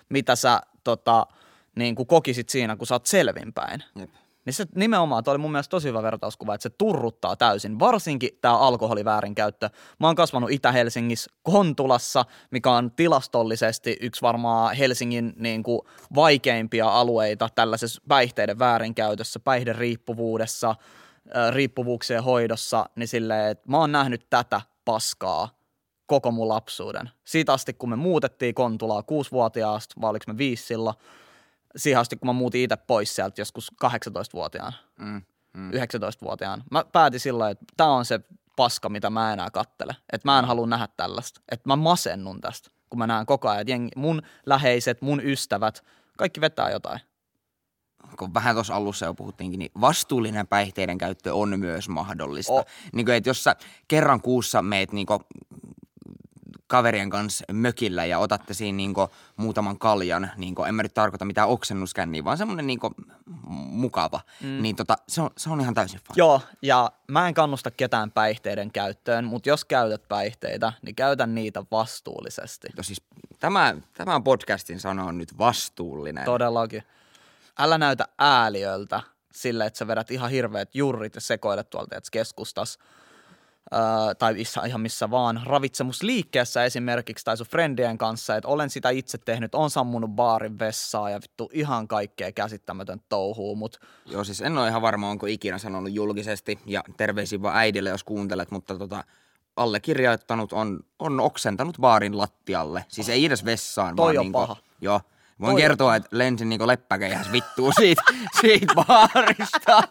mitä 0.10 0.36
sä 0.36 0.62
tota, 0.84 1.28
niinku 1.76 2.06
kokisit 2.06 2.50
siinä, 2.50 2.76
kun 2.76 2.88
sä 2.88 2.96
oot 2.96 3.06
selvinpäin. 3.06 3.84
Jep. 3.96 4.10
Niin 4.46 4.54
se 4.54 4.66
nimenomaan, 4.76 5.24
toi 5.24 5.32
oli 5.32 5.38
mun 5.38 5.52
mielestä 5.52 5.72
tosi 5.72 5.88
hyvä 5.88 6.04
vertauskuva, 6.04 6.56
että 6.56 6.64
se 6.64 6.70
turruttaa 6.70 7.36
täysin, 7.36 7.80
varsinkin 7.80 8.30
tämä 8.42 8.58
alkoholiväärinkäyttö. 8.58 9.70
Mä 10.00 10.08
oon 10.08 10.16
kasvanut 10.16 10.52
Itä-Helsingissä 10.52 11.32
Kontulassa, 11.44 12.26
mikä 12.52 12.72
on 12.72 12.92
tilastollisesti 12.92 13.98
yksi 14.02 14.22
varmaan 14.22 14.76
Helsingin 14.76 15.34
niin 15.38 15.64
kuin, 15.64 15.82
vaikeimpia 16.16 16.90
alueita 16.90 17.50
tällaisessa 17.56 18.02
päihteiden 18.08 18.60
väärinkäytössä, 18.60 19.40
päihderiippuvuudessa, 19.40 20.76
riippuvuuksien 21.52 22.24
hoidossa, 22.24 22.86
niin 22.96 23.08
silleen, 23.08 23.52
että 23.52 23.70
mä 23.70 23.78
oon 23.78 23.92
nähnyt 23.92 24.30
tätä 24.30 24.62
paskaa 24.86 25.50
koko 26.06 26.32
mun 26.32 26.50
lapsuuden. 26.50 27.10
Siitä 27.24 27.54
asti, 27.54 27.74
kun 27.74 27.90
me 27.90 27.96
muutettiin 27.96 28.56
Kontulaa 28.56 29.04
kuusivuotiaasta, 29.04 30.02
vai 30.02 30.10
oliko 30.10 30.24
me 30.28 30.38
viisi 30.38 30.66
silloin, 30.66 30.96
siihen 31.76 32.00
asti, 32.02 32.16
kun 32.16 32.28
mä 32.28 32.34
muutin 32.34 32.62
itse 32.62 32.78
pois 32.78 33.16
sieltä 33.16 33.42
joskus 33.42 33.72
18-vuotiaana, 33.86 34.74
Mm, 35.00 35.22
mm. 35.54 35.70
19-vuotiaana. 35.72 36.64
Mä 36.72 36.86
päätin 36.92 37.20
silloin, 37.20 37.52
että 37.52 37.66
tämä 37.78 37.92
on 37.92 38.06
se 38.06 38.20
paska, 38.56 38.90
mitä 38.90 39.10
mä 39.10 39.34
enää 39.34 39.50
kattele. 39.52 39.96
Että 40.14 40.28
mä 40.28 40.40
en 40.40 40.46
halua 40.46 40.68
nähdä 40.68 40.88
tällaista. 40.98 41.42
Että 41.52 41.70
mä 41.70 41.76
masennun 41.76 42.42
tästä, 42.42 42.70
kun 42.90 43.00
mä 43.00 43.08
näen 43.08 43.26
koko 43.26 43.50
ajan, 43.50 43.62
että 43.62 43.72
jengi, 43.72 43.92
mun 43.96 44.22
läheiset, 44.46 45.02
mun 45.02 45.22
ystävät, 45.26 45.84
kaikki 46.18 46.42
vetää 46.42 46.70
jotain. 46.70 47.00
kun 48.20 48.34
vähän 48.34 48.56
tuossa 48.56 48.76
alussa 48.76 49.06
jo 49.06 49.14
puhuttiinkin, 49.14 49.60
niin 49.60 49.72
vastuullinen 49.82 50.48
päihteiden 50.48 50.98
käyttö 50.98 51.36
on 51.36 51.60
myös 51.60 51.90
mahdollista. 51.90 52.54
O- 52.54 52.64
Niin 52.94 53.06
kuin, 53.06 53.16
että 53.16 53.30
jos 53.30 53.44
sä 53.44 53.56
kerran 53.88 54.22
kuussa 54.22 54.62
meet 54.62 54.92
niin 54.92 55.06
kuin, 55.08 55.20
kaverien 56.72 57.10
kanssa 57.10 57.46
mökillä 57.52 58.06
ja 58.06 58.20
otatte 58.20 58.54
siinä 58.54 58.76
niin 58.76 58.94
kuin, 58.94 59.08
muutaman 59.38 59.80
kaljan, 59.80 60.32
niin 60.38 60.56
kuin, 60.56 60.70
en 60.70 60.76
mä 60.76 60.84
nyt 60.84 60.94
tarkoita 60.94 61.26
mitään 61.26 61.48
oksennuskänniä, 61.48 62.24
vaan 62.24 62.38
semmoinen 62.38 62.68
niin 62.68 62.80
kuin, 62.80 62.94
mukava, 63.52 64.20
mm. 64.42 64.62
niin 64.62 64.76
tota, 64.76 64.96
se, 65.08 65.22
on, 65.22 65.30
se 65.38 65.50
on 65.50 65.62
ihan 65.62 65.74
täysin 65.74 66.00
fine. 66.00 66.14
Joo, 66.16 66.42
ja 66.62 66.92
mä 67.08 67.28
en 67.28 67.34
kannusta 67.34 67.72
ketään 67.72 68.12
päihteiden 68.12 68.72
käyttöön, 68.72 69.26
mutta 69.26 69.50
jos 69.50 69.66
käytät 69.66 70.08
päihteitä, 70.08 70.74
niin 70.82 70.96
käytä 70.96 71.28
niitä 71.28 71.64
vastuullisesti. 71.72 72.68
No 72.78 72.84
siis, 72.84 73.02
tämä, 73.40 73.76
tämän 73.94 74.24
podcastin 74.24 74.80
sana 74.80 75.04
on 75.04 75.18
nyt 75.18 75.38
vastuullinen. 75.38 76.26
Todellakin. 76.26 76.84
Älä 77.60 77.78
näytä 77.78 78.08
ääliöltä 78.20 79.02
sille, 79.34 79.66
että 79.66 79.78
sä 79.78 79.88
vedät 79.88 80.12
ihan 80.12 80.30
hirveät 80.30 80.76
jurrit 80.76 81.16
ja 81.16 81.22
sekoilet 81.22 81.70
tuolta 81.70 81.96
et 81.96 82.04
keskustas. 82.12 82.78
Tai 84.20 84.34
missä, 84.34 84.62
ihan 84.66 84.82
missä 84.82 85.12
vaan, 85.12 85.42
ravitsemusliikkeessä 85.46 86.64
esimerkiksi 86.64 87.26
tai 87.26 87.38
sun 87.38 87.48
friendien 87.48 87.98
kanssa, 87.98 88.36
että 88.36 88.48
olen 88.48 88.70
sitä 88.70 88.90
itse 88.90 89.18
tehnyt, 89.18 89.56
on 89.56 89.70
sammunut 89.70 90.12
baarin 90.12 90.60
vessaa 90.60 91.10
ja 91.10 91.20
vittu 91.22 91.50
ihan 91.54 91.88
kaikkea 91.88 92.32
käsittämätön 92.32 93.02
touhuu, 93.10 93.56
mutta 93.56 93.80
Joo, 94.06 94.24
siis 94.24 94.42
en 94.42 94.58
ole 94.58 94.68
ihan 94.68 94.82
varma, 94.82 95.10
onko 95.10 95.26
ikinä 95.26 95.58
sanonut 95.58 95.94
julkisesti, 95.94 96.60
ja 96.66 96.84
terveisiä 96.98 97.42
vaan 97.42 97.58
äidille, 97.58 97.90
jos 97.90 98.04
kuuntelet, 98.04 98.52
mutta 98.52 98.78
tota, 98.78 99.04
allekirjoittanut 99.56 100.54
on, 100.54 100.80
on 101.00 101.20
oksentanut 101.20 101.78
baarin 101.82 102.18
lattialle. 102.18 102.86
Siis 102.88 103.10
ei 103.10 103.26
edes 103.26 103.46
vessaan, 103.46 103.96
Toi 103.96 104.06
vaan 104.06 104.18
on 104.18 104.24
niinku, 104.26 104.40
paha. 104.40 104.56
Joo. 104.82 105.02
Voin 105.40 105.50
Toi 105.50 105.54
on 105.54 105.58
kertoa, 105.58 105.96
että 105.96 106.10
lensin 106.12 106.50
niinku 106.50 106.68
leppäkeihäs 106.68 107.32
vittuu 107.32 107.72
siitä, 107.80 108.02
siitä 108.42 108.74
baarista. 108.76 109.84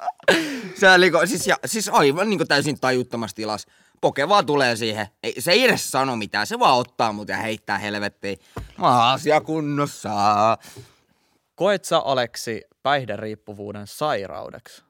Se 0.80 0.90
oli 0.90 0.98
niinku, 0.98 1.18
siis, 1.24 1.46
ja, 1.46 1.56
siis 1.66 1.88
aivan 1.88 2.30
niinku 2.30 2.44
täysin 2.44 2.80
tajuttomassa 2.80 3.36
tilassa. 3.36 3.68
Poke 4.00 4.28
vaan 4.28 4.46
tulee 4.46 4.76
siihen. 4.76 5.06
Ei, 5.22 5.34
se 5.38 5.52
ei 5.52 5.64
edes 5.64 5.90
sano 5.90 6.16
mitään, 6.16 6.46
se 6.46 6.58
vaan 6.58 6.78
ottaa 6.78 7.12
mut 7.12 7.28
ja 7.28 7.36
heittää 7.36 7.78
helvettiin. 7.78 8.38
Mä 8.78 9.10
asia 9.10 9.40
kunnossa. 9.40 10.10
koet 11.54 11.84
sä 11.84 11.98
Aleksi 11.98 12.62
päihderiippuvuuden 12.82 13.86
sairaudeksi? 13.86 14.82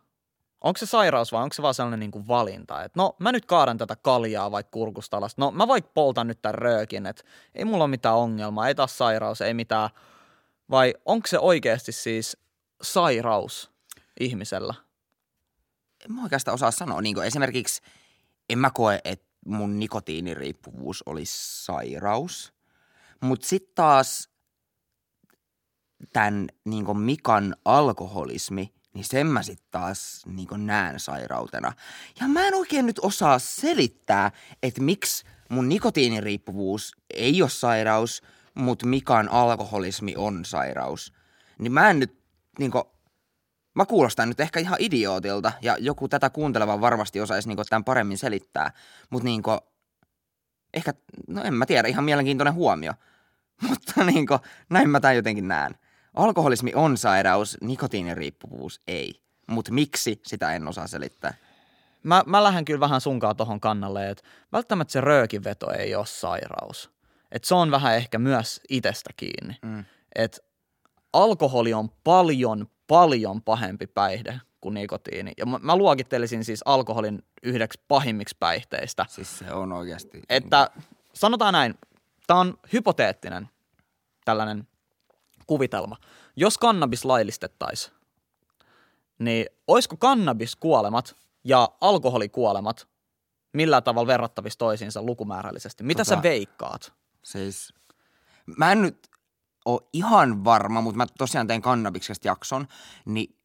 Onko 0.60 0.78
se 0.78 0.86
sairaus 0.86 1.32
vai 1.32 1.42
onko 1.42 1.52
se 1.52 1.62
vaan 1.62 1.74
sellainen 1.74 2.00
niin 2.00 2.10
kuin 2.10 2.28
valinta, 2.28 2.84
että 2.84 3.00
no 3.00 3.16
mä 3.18 3.32
nyt 3.32 3.46
kaadan 3.46 3.78
tätä 3.78 3.96
kaljaa 3.96 4.50
vaikka 4.50 4.70
kurkusta 4.70 5.16
alas, 5.16 5.36
no 5.36 5.50
mä 5.50 5.68
vaikka 5.68 5.90
poltan 5.94 6.26
nyt 6.26 6.42
tämän 6.42 6.54
röökin, 6.54 7.06
että 7.06 7.22
ei 7.54 7.64
mulla 7.64 7.84
ole 7.84 7.90
mitään 7.90 8.16
ongelmaa, 8.16 8.68
ei 8.68 8.74
taas 8.74 8.98
sairaus, 8.98 9.40
ei 9.40 9.54
mitään, 9.54 9.90
vai 10.70 10.94
onko 11.04 11.26
se 11.26 11.38
oikeasti 11.38 11.92
siis 11.92 12.36
sairaus 12.82 13.70
ihmisellä? 14.20 14.74
En 16.04 16.12
mä 16.12 16.22
oikeastaan 16.22 16.54
osaa 16.54 16.70
sanoa. 16.70 17.00
Niin 17.00 17.14
kuin 17.14 17.26
esimerkiksi 17.26 17.82
en 18.48 18.58
mä 18.58 18.70
koe, 18.70 19.00
että 19.04 19.32
mun 19.46 19.78
nikotiiniriippuvuus 19.78 21.02
olisi 21.06 21.64
sairaus. 21.64 22.52
Mutta 23.20 23.46
sitten 23.46 23.74
taas 23.74 24.28
tämän 26.12 26.48
niin 26.64 26.98
Mikan 26.98 27.56
alkoholismi, 27.64 28.74
niin 28.94 29.04
sen 29.04 29.26
mä 29.26 29.42
sitten 29.42 29.68
taas 29.70 30.22
niin 30.26 30.66
näen 30.66 31.00
sairautena. 31.00 31.72
Ja 32.20 32.28
mä 32.28 32.46
en 32.46 32.54
oikein 32.54 32.86
nyt 32.86 32.98
osaa 32.98 33.38
selittää, 33.38 34.30
että 34.62 34.82
miksi 34.82 35.24
mun 35.48 35.68
nikotiiniriippuvuus 35.68 36.96
ei 37.10 37.42
ole 37.42 37.50
sairaus, 37.50 38.22
mutta 38.54 38.86
Mikan 38.86 39.28
alkoholismi 39.28 40.14
on 40.16 40.44
sairaus. 40.44 41.12
Niin 41.58 41.72
mä 41.72 41.90
en 41.90 41.98
nyt 41.98 42.22
niin 42.58 42.72
Mä 43.74 43.86
kuulostan 43.86 44.28
nyt 44.28 44.40
ehkä 44.40 44.60
ihan 44.60 44.76
idiootilta 44.78 45.52
ja 45.62 45.76
joku 45.80 46.08
tätä 46.08 46.30
kuunteleva 46.30 46.80
varmasti 46.80 47.20
osaisi 47.20 47.48
niinku 47.48 47.64
tämän 47.64 47.84
paremmin 47.84 48.18
selittää. 48.18 48.72
Mutta 49.10 49.24
niinku, 49.24 49.58
ehkä, 50.74 50.94
no 51.28 51.42
en 51.42 51.54
mä 51.54 51.66
tiedä, 51.66 51.88
ihan 51.88 52.04
mielenkiintoinen 52.04 52.54
huomio. 52.54 52.92
Mutta 53.68 54.04
niinku, 54.04 54.38
näin 54.70 54.90
mä 54.90 55.00
tämän 55.00 55.16
jotenkin 55.16 55.48
näen. 55.48 55.74
Alkoholismi 56.14 56.72
on 56.74 56.96
sairaus, 56.96 57.58
nikotiiniriippuvuus 57.60 58.80
ei. 58.86 59.22
Mutta 59.46 59.72
miksi, 59.72 60.20
sitä 60.26 60.52
en 60.52 60.68
osaa 60.68 60.86
selittää. 60.86 61.34
Mä, 62.02 62.22
mä 62.26 62.42
lähden 62.42 62.64
kyllä 62.64 62.80
vähän 62.80 63.00
sunkaan 63.00 63.36
tohon 63.36 63.60
kannalle, 63.60 64.10
että 64.10 64.24
välttämättä 64.52 64.92
se 64.92 65.00
röökiveto 65.00 65.70
ei 65.70 65.94
ole 65.94 66.06
sairaus. 66.06 66.90
Et 67.32 67.44
se 67.44 67.54
on 67.54 67.70
vähän 67.70 67.96
ehkä 67.96 68.18
myös 68.18 68.60
itsestä 68.68 69.10
kiinni. 69.16 69.56
Mm. 69.62 69.84
Et 70.14 70.38
alkoholi 71.12 71.74
on 71.74 71.88
paljon, 72.04 72.66
paljon 72.92 73.42
pahempi 73.42 73.86
päihde 73.86 74.40
kuin 74.60 74.74
nikotiini. 74.74 75.32
Ja 75.36 75.46
mä, 75.46 75.58
mä 75.62 75.76
luokittelisin 75.76 76.44
siis 76.44 76.62
alkoholin 76.64 77.22
yhdeksi 77.42 77.80
pahimmiksi 77.88 78.36
päihteistä. 78.40 79.06
Siis 79.08 79.38
se 79.38 79.52
on 79.52 79.72
oikeasti. 79.72 80.22
Että 80.28 80.70
sanotaan 81.14 81.52
näin, 81.52 81.74
tämä 82.26 82.40
on 82.40 82.54
hypoteettinen 82.72 83.48
tällainen 84.24 84.68
kuvitelma. 85.46 85.96
Jos 86.36 86.58
kannabis 86.58 87.04
laillistettaisiin, 87.04 87.94
niin 89.18 89.46
olisiko 89.66 89.96
kannabiskuolemat 89.96 91.16
ja 91.44 91.68
alkoholikuolemat 91.80 92.88
millään 93.52 93.82
tavalla 93.82 94.06
verrattavissa 94.06 94.58
toisiinsa 94.58 95.02
lukumäärällisesti? 95.02 95.84
Mitä 95.84 96.02
Tota- 96.02 96.08
sä 96.08 96.22
veikkaat? 96.22 96.92
Siis, 97.22 97.74
mä 98.56 98.72
en 98.72 98.82
nyt 98.82 99.08
ole 99.64 99.80
ihan 99.92 100.44
varma, 100.44 100.80
mutta 100.80 100.96
mä 100.96 101.06
tosiaan 101.18 101.46
tein 101.46 101.62
kannabiksesta 101.62 102.28
jakson, 102.28 102.66
niin 103.04 103.36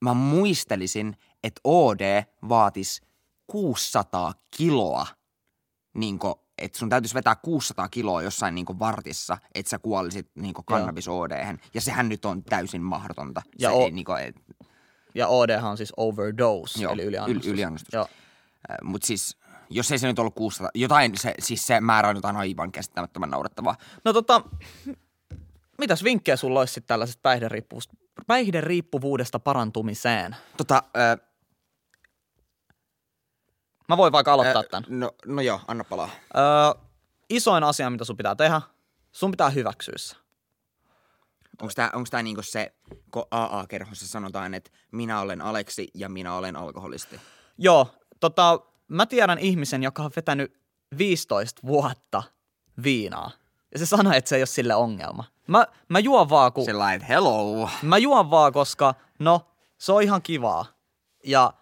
mä 0.00 0.14
muistelisin, 0.14 1.16
että 1.44 1.60
OD 1.64 2.24
vaatis 2.48 3.02
600 3.46 4.32
kiloa, 4.56 5.06
niin 5.94 6.18
että 6.58 6.78
sun 6.78 6.88
täytyisi 6.88 7.14
vetää 7.14 7.36
600 7.36 7.88
kiloa 7.88 8.22
jossain 8.22 8.54
niin 8.54 8.66
vartissa, 8.78 9.38
että 9.54 9.70
sä 9.70 9.78
kuolisit 9.78 10.30
niin 10.34 10.54
kannabis 10.64 11.08
OD-hän. 11.08 11.58
Ja 11.74 11.80
sehän 11.80 12.08
nyt 12.08 12.24
on 12.24 12.42
täysin 12.44 12.82
mahdotonta. 12.82 13.42
Ja 13.58 13.68
se 13.70 13.74
o- 13.76 13.84
ei, 13.84 13.90
niin 13.90 14.04
kuin, 14.04 14.22
et, 14.22 14.36
Ja 15.14 15.28
OD 15.28 15.50
on 15.62 15.76
siis 15.76 15.92
overdose, 15.96 16.82
Joo, 16.82 16.92
eli 16.92 17.02
yliannostus. 17.02 17.46
yl- 17.46 17.50
yliannostus. 17.52 17.92
Joo. 17.92 18.08
mutta 18.82 19.06
siis, 19.06 19.36
jos 19.70 19.92
ei 19.92 19.98
se 19.98 20.06
nyt 20.06 20.18
ollut 20.18 20.34
600, 20.34 20.70
jotain, 20.74 21.18
se, 21.18 21.34
siis 21.38 21.66
se 21.66 21.80
määrä 21.80 22.08
on 22.08 22.16
jotain 22.16 22.36
aivan 22.36 22.72
käsittämättömän 22.72 23.30
naurettavaa. 23.30 23.76
No 24.04 24.12
tota, 24.12 24.42
mitäs 25.78 26.04
vinkkejä 26.04 26.36
sulla 26.36 26.60
olisi 26.60 26.74
sitten 26.74 26.88
tällaisesta 26.88 27.20
päihderiippuvuudesta, 27.22 27.96
päihderiippuvuudesta 28.26 29.38
parantumiseen? 29.38 30.36
Tota, 30.56 30.82
ö, 30.96 31.32
Mä 33.88 33.96
voin 33.96 34.12
vaikka 34.12 34.32
aloittaa 34.32 34.62
tämän. 34.62 34.84
no, 35.00 35.10
no 35.26 35.42
joo, 35.42 35.60
anna 35.68 35.84
palaa. 35.84 36.10
Öö, 36.36 36.82
isoin 37.30 37.64
asia, 37.64 37.90
mitä 37.90 38.04
sun 38.04 38.16
pitää 38.16 38.34
tehdä, 38.34 38.60
sun 39.12 39.30
pitää 39.30 39.50
hyväksyä 39.50 39.94
se. 39.96 40.16
Onko 41.62 41.72
tämä 41.76 41.90
onks 41.94 42.10
tää 42.10 42.22
niinku 42.22 42.42
se, 42.42 42.74
kun 43.10 43.24
AA-kerhossa 43.30 44.08
sanotaan, 44.08 44.54
että 44.54 44.70
minä 44.92 45.20
olen 45.20 45.40
Aleksi 45.40 45.88
ja 45.94 46.08
minä 46.08 46.34
olen 46.34 46.56
alkoholisti? 46.56 47.20
Joo, 47.58 47.94
tota, 48.20 48.60
mä 48.88 49.06
tiedän 49.06 49.38
ihmisen, 49.38 49.82
joka 49.82 50.02
on 50.02 50.10
vetänyt 50.16 50.60
15 50.98 51.62
vuotta 51.66 52.22
viinaa. 52.82 53.30
Ja 53.72 53.78
se 53.78 53.86
sanoi, 53.86 54.16
että 54.16 54.28
se 54.28 54.36
ei 54.36 54.40
ole 54.40 54.46
sille 54.46 54.74
ongelma. 54.74 55.24
Mä, 55.46 55.66
mä 55.88 55.98
juon 55.98 56.28
vaan, 56.28 56.52
kun... 56.52 56.64
Sellainen, 56.64 56.96
että 56.96 57.06
hello. 57.06 57.68
Mä 57.82 57.98
juon 57.98 58.30
vaan, 58.30 58.52
koska 58.52 58.94
no, 59.18 59.40
se 59.78 59.92
on 59.92 60.02
ihan 60.02 60.22
kivaa. 60.22 60.66
Ja 61.24 61.52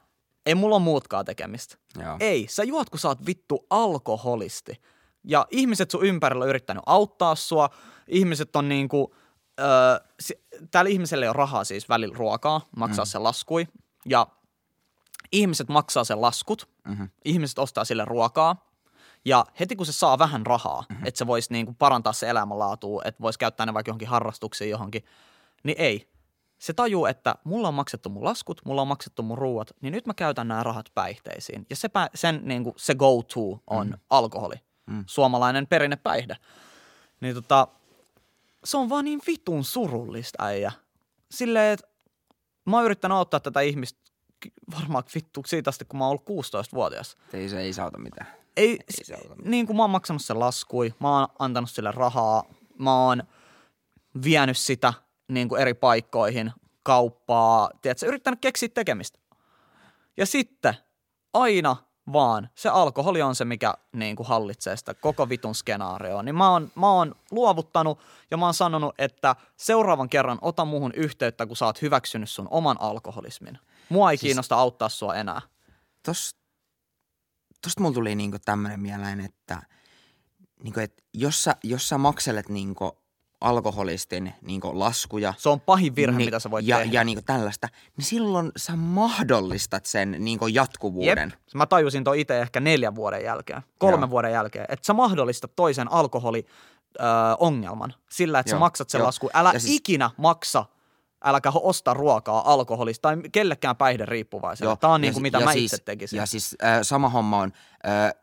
ei 0.47 0.55
mulla 0.55 0.77
ole 0.77 0.83
muutkaan 0.83 1.25
tekemistä. 1.25 1.77
Joo. 2.03 2.16
Ei, 2.21 2.47
sä 2.49 2.64
juot, 2.64 2.90
kun 2.90 2.99
sä 2.99 3.09
oot 3.09 3.27
vittu 3.27 3.66
alkoholisti. 3.71 4.83
Ja 5.25 5.47
ihmiset 5.51 5.90
sun 5.90 6.05
ympärillä 6.05 6.43
on 6.43 6.49
yrittänyt 6.49 6.83
auttaa 6.87 7.35
sua. 7.35 7.71
Ihmiset 8.09 8.57
on 8.57 8.69
niinku, 8.69 9.14
öö, 9.61 9.66
täällä 10.71 10.88
ihmiselle 10.88 11.25
ei 11.25 11.29
ole 11.29 11.37
rahaa 11.37 11.64
siis 11.64 11.88
välillä 11.88 12.16
ruokaa, 12.19 12.61
maksaa 12.77 13.05
mm. 13.05 13.09
sen 13.09 13.23
laskui. 13.23 13.69
Ja 14.07 14.27
ihmiset 15.33 15.69
maksaa 15.69 16.05
sen 16.05 16.21
laskut, 16.21 16.69
mm-hmm. 16.88 17.09
ihmiset 17.25 17.59
ostaa 17.59 17.85
sille 17.85 18.05
ruokaa. 18.05 18.69
Ja 19.24 19.46
heti 19.61 19.76
kun 19.76 19.87
se 19.87 19.92
saa 19.92 20.18
vähän 20.18 20.46
rahaa, 20.46 20.85
mm-hmm. 20.88 21.06
että 21.06 21.18
se 21.18 21.26
voisi 21.26 21.52
niinku 21.52 21.74
parantaa 21.78 22.12
se 22.12 22.30
elämänlaatua, 22.30 23.02
että 23.04 23.22
voisi 23.22 23.38
käyttää 23.38 23.66
ne 23.66 23.74
vaikka 23.74 23.90
johonkin 23.90 24.09
harrastuksiin 24.09 24.70
johonkin, 24.70 25.04
niin 25.64 25.76
ei. 25.78 26.11
Se 26.59 26.72
tajuu, 26.72 27.06
että 27.06 27.35
mulla 27.44 27.68
on 27.68 27.74
maksettu 27.74 28.09
mun 28.09 28.24
laskut, 28.24 28.61
mulla 28.64 28.83
on 28.83 28.88
maksettu 28.88 29.22
mun 29.22 29.38
ruuat, 29.38 29.70
niin 29.80 29.92
nyt 29.92 30.06
mä 30.06 30.14
käytän 30.14 30.48
nämä 30.48 30.62
rahat 30.62 30.87
päihteisiin. 30.94 31.66
Ja 31.70 31.76
se, 31.76 31.88
pä- 31.88 32.11
sen, 32.14 32.40
niinku, 32.44 32.74
se 32.76 32.94
go-to 32.94 33.62
on 33.66 33.87
mm. 33.87 33.98
alkoholi. 34.11 34.54
Mm. 34.87 35.04
Suomalainen 35.06 35.66
perinnepäihde. 35.66 36.37
Niin 37.20 37.35
tota, 37.35 37.68
se 38.64 38.76
on 38.76 38.88
vaan 38.88 39.04
niin 39.04 39.20
vitun 39.26 39.64
surullista 39.64 40.44
äijä. 40.44 40.72
Silleen, 41.30 41.72
että 41.72 41.87
mä 42.66 42.76
oon 42.76 42.85
yrittänyt 42.85 43.16
auttaa 43.16 43.40
tätä 43.40 43.61
ihmistä 43.61 44.00
varmaan 44.78 45.04
vittu 45.14 45.42
siitä 45.46 45.70
asti, 45.70 45.85
kun 45.85 45.98
mä 45.98 46.04
oon 46.04 46.11
ollut 46.11 46.46
16-vuotias. 46.46 47.16
Ei 47.33 47.48
se 47.48 47.61
ei 47.61 47.72
sauta 47.72 47.98
mitään. 47.98 48.39
Ei, 48.57 48.71
Ei 48.71 49.05
se 49.05 49.17
niin 49.45 49.67
kuin 49.67 49.77
mä 49.77 49.83
oon 49.83 49.91
maksanut 49.91 50.23
sen 50.23 50.41
laskui, 50.41 50.95
mä 50.99 51.19
oon 51.19 51.29
antanut 51.39 51.71
sille 51.71 51.93
rahaa, 51.93 52.45
mä 52.79 53.07
oon 53.07 53.23
vienyt 54.25 54.59
sitä 54.59 54.93
niin 55.29 55.49
kuin 55.49 55.61
eri 55.61 55.75
paikkoihin, 55.75 56.53
kauppaa, 56.83 57.71
tiedätkö, 57.83 58.07
yrittänyt 58.07 58.41
keksiä 58.41 58.69
tekemistä. 58.69 59.19
Ja 60.17 60.27
sitten 60.27 60.75
aina 61.33 61.77
vaan 62.13 62.49
se 62.55 62.69
alkoholi 62.69 63.23
on 63.23 63.35
se, 63.35 63.45
mikä 63.45 63.75
niin 63.93 64.17
kuin 64.17 64.27
hallitsee 64.27 64.77
sitä 64.77 64.95
koko 64.95 65.29
vitun 65.29 65.55
skenaarioa. 65.55 66.23
Niin 66.23 66.35
mä 66.35 66.51
oon, 66.51 66.73
mä 66.75 66.93
oon 66.93 67.15
luovuttanut 67.31 67.99
ja 68.31 68.37
mä 68.37 68.45
oon 68.45 68.55
sanonut, 68.55 68.95
että 68.99 69.37
seuraavan 69.57 70.09
kerran 70.09 70.39
ota 70.43 70.65
muuhun 70.65 70.93
yhteyttä, 70.95 71.47
kun 71.47 71.57
sä 71.57 71.67
oot 71.67 71.83
hyväksynyt 71.83 72.31
sun 72.31 72.49
oman 72.51 72.77
alkoholismin. 72.81 73.59
Mua 73.89 74.11
ei 74.11 74.17
siis... 74.17 74.29
kiinnosta 74.29 74.57
auttaa 74.57 74.89
sua 74.89 75.15
enää. 75.15 75.41
Tos, 76.03 76.37
tosta 77.62 77.81
mulla 77.81 77.94
tuli 77.94 78.14
niinku 78.14 78.38
tämmönen 78.44 78.81
mieleen, 78.81 79.20
että, 79.20 79.62
niinku, 80.62 80.81
et 80.81 81.05
jos, 81.14 81.44
sä, 81.44 81.57
jos 81.64 81.88
sä 81.88 81.99
makselet 81.99 82.49
niinku 82.49 82.99
alkoholistin 83.40 84.35
niinku 84.42 84.79
laskuja, 84.79 85.35
Se 85.38 85.49
on 85.49 85.61
pahin 85.61 85.96
virhe, 85.96 86.18
niin- 86.18 86.27
mitä 86.27 86.38
sä 86.38 86.51
voit 86.51 86.66
ja, 86.66 86.79
tehdä. 86.79 86.92
ja 86.92 87.05
niinku 87.05 87.23
tällaista, 87.27 87.68
niin 87.96 88.05
silloin 88.05 88.53
sä 88.57 88.77
mahdollistat 88.77 89.87
sen 89.87 90.16
niinku 90.18 90.46
jatkuvuuden. 90.46 91.29
Jep. 91.31 91.55
Mä 91.55 91.66
tajusin 91.66 92.05
toi 92.05 92.20
itse 92.20 92.40
ehkä 92.40 92.61
neljän 92.61 92.94
vuoden 92.94 93.25
jälkeen, 93.25 93.62
kolmen 93.79 94.01
Joo. 94.01 94.11
vuoden 94.11 94.33
jälkeen, 94.33 94.66
että 94.68 94.87
sä 94.87 94.92
mahdollistat 94.92 95.53
toisen 95.57 95.92
alkoholi 95.92 96.46
ö, 97.01 97.03
ongelman 97.38 97.94
sillä, 98.11 98.38
että 98.38 98.51
sä 98.51 98.57
Joo, 98.57 98.61
maksat 98.61 98.90
sen 98.90 98.99
joo. 98.99 99.07
lasku. 99.07 99.31
Älä 99.35 99.51
Ja 99.55 99.61
siis- 99.61 99.75
ikinä 99.77 100.11
maksa, 100.16 100.64
äläkä 101.24 101.52
osta 101.54 101.94
ruokaa 101.94 102.52
alkoholista 102.52 103.02
tai 103.02 103.16
kellekään 103.33 103.76
päihderiippuvaiselle. 103.76 104.76
Tämä 104.76 104.92
on 104.92 105.00
ja 105.00 105.02
niin 105.02 105.12
kuin 105.12 105.22
mitä 105.22 105.38
ja 105.38 105.44
mä 105.44 105.52
siis, 105.52 105.72
itse 105.72 105.85
tekisin. 105.85 106.16
Ja 106.16 106.26
siis 106.26 106.56
äh, 106.64 106.78
sama 106.83 107.09
homma 107.09 107.38
on, 107.38 107.52
äh, 107.87 108.14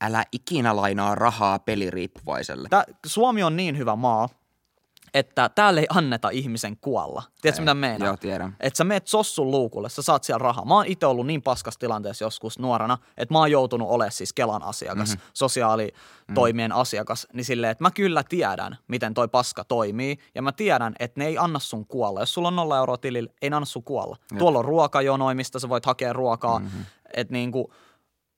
älä 0.00 0.24
ikinä 0.32 0.76
lainaa 0.76 1.14
rahaa 1.14 1.58
peliriippuvaiselle. 1.58 2.68
Tää, 2.68 2.84
Suomi 3.06 3.42
on 3.42 3.56
niin 3.56 3.78
hyvä 3.78 3.96
maa, 3.96 4.28
että 5.16 5.48
täällä 5.48 5.80
ei 5.80 5.86
anneta 5.90 6.30
ihmisen 6.30 6.76
kuolla. 6.76 7.22
Tiedätkö 7.42 7.60
Ei. 7.60 7.64
mitä 7.64 7.74
meinaa? 7.74 8.08
Joo, 8.08 8.16
tiedän. 8.16 8.56
Että 8.60 8.76
sä 8.76 8.84
meet 8.84 9.06
sossun 9.06 9.50
luukulle, 9.50 9.88
sä 9.88 10.02
saat 10.02 10.24
siellä 10.24 10.38
rahaa. 10.42 10.64
Mä 10.64 10.74
oon 10.74 10.86
itse 10.86 11.06
ollut 11.06 11.26
niin 11.26 11.42
paskassa 11.42 11.80
tilanteessa 11.80 12.24
joskus 12.24 12.58
nuorena, 12.58 12.98
että 13.16 13.34
mä 13.34 13.38
oon 13.38 13.50
joutunut 13.50 13.88
olemaan 13.88 14.12
siis 14.12 14.32
Kelan 14.32 14.62
asiakas, 14.62 15.08
mm-hmm. 15.08 15.30
sosiaalitoimien 15.34 16.70
mm. 16.70 16.76
asiakas, 16.76 17.26
niin 17.32 17.44
silleen, 17.44 17.70
että 17.70 17.84
mä 17.84 17.90
kyllä 17.90 18.22
tiedän, 18.28 18.76
miten 18.88 19.14
toi 19.14 19.28
paska 19.28 19.64
toimii, 19.64 20.18
ja 20.34 20.42
mä 20.42 20.52
tiedän, 20.52 20.94
että 20.98 21.20
ne 21.20 21.26
ei 21.26 21.38
anna 21.38 21.58
sun 21.58 21.86
kuolla. 21.86 22.20
Jos 22.20 22.34
sulla 22.34 22.48
on 22.48 22.56
nolla 22.56 22.78
euroa 22.78 22.96
tilillä, 22.96 23.30
ei 23.42 23.50
ne 23.50 23.56
anna 23.56 23.66
sun 23.66 23.84
kuolla. 23.84 24.16
Jep. 24.30 24.38
Tuolla 24.38 24.58
on 24.58 24.64
ruokajonoja, 24.64 25.34
mistä 25.34 25.58
sä 25.58 25.68
voit 25.68 25.86
hakea 25.86 26.12
ruokaa, 26.12 26.58
mm-hmm. 26.58 26.84
että 27.14 27.32
niinku, 27.32 27.72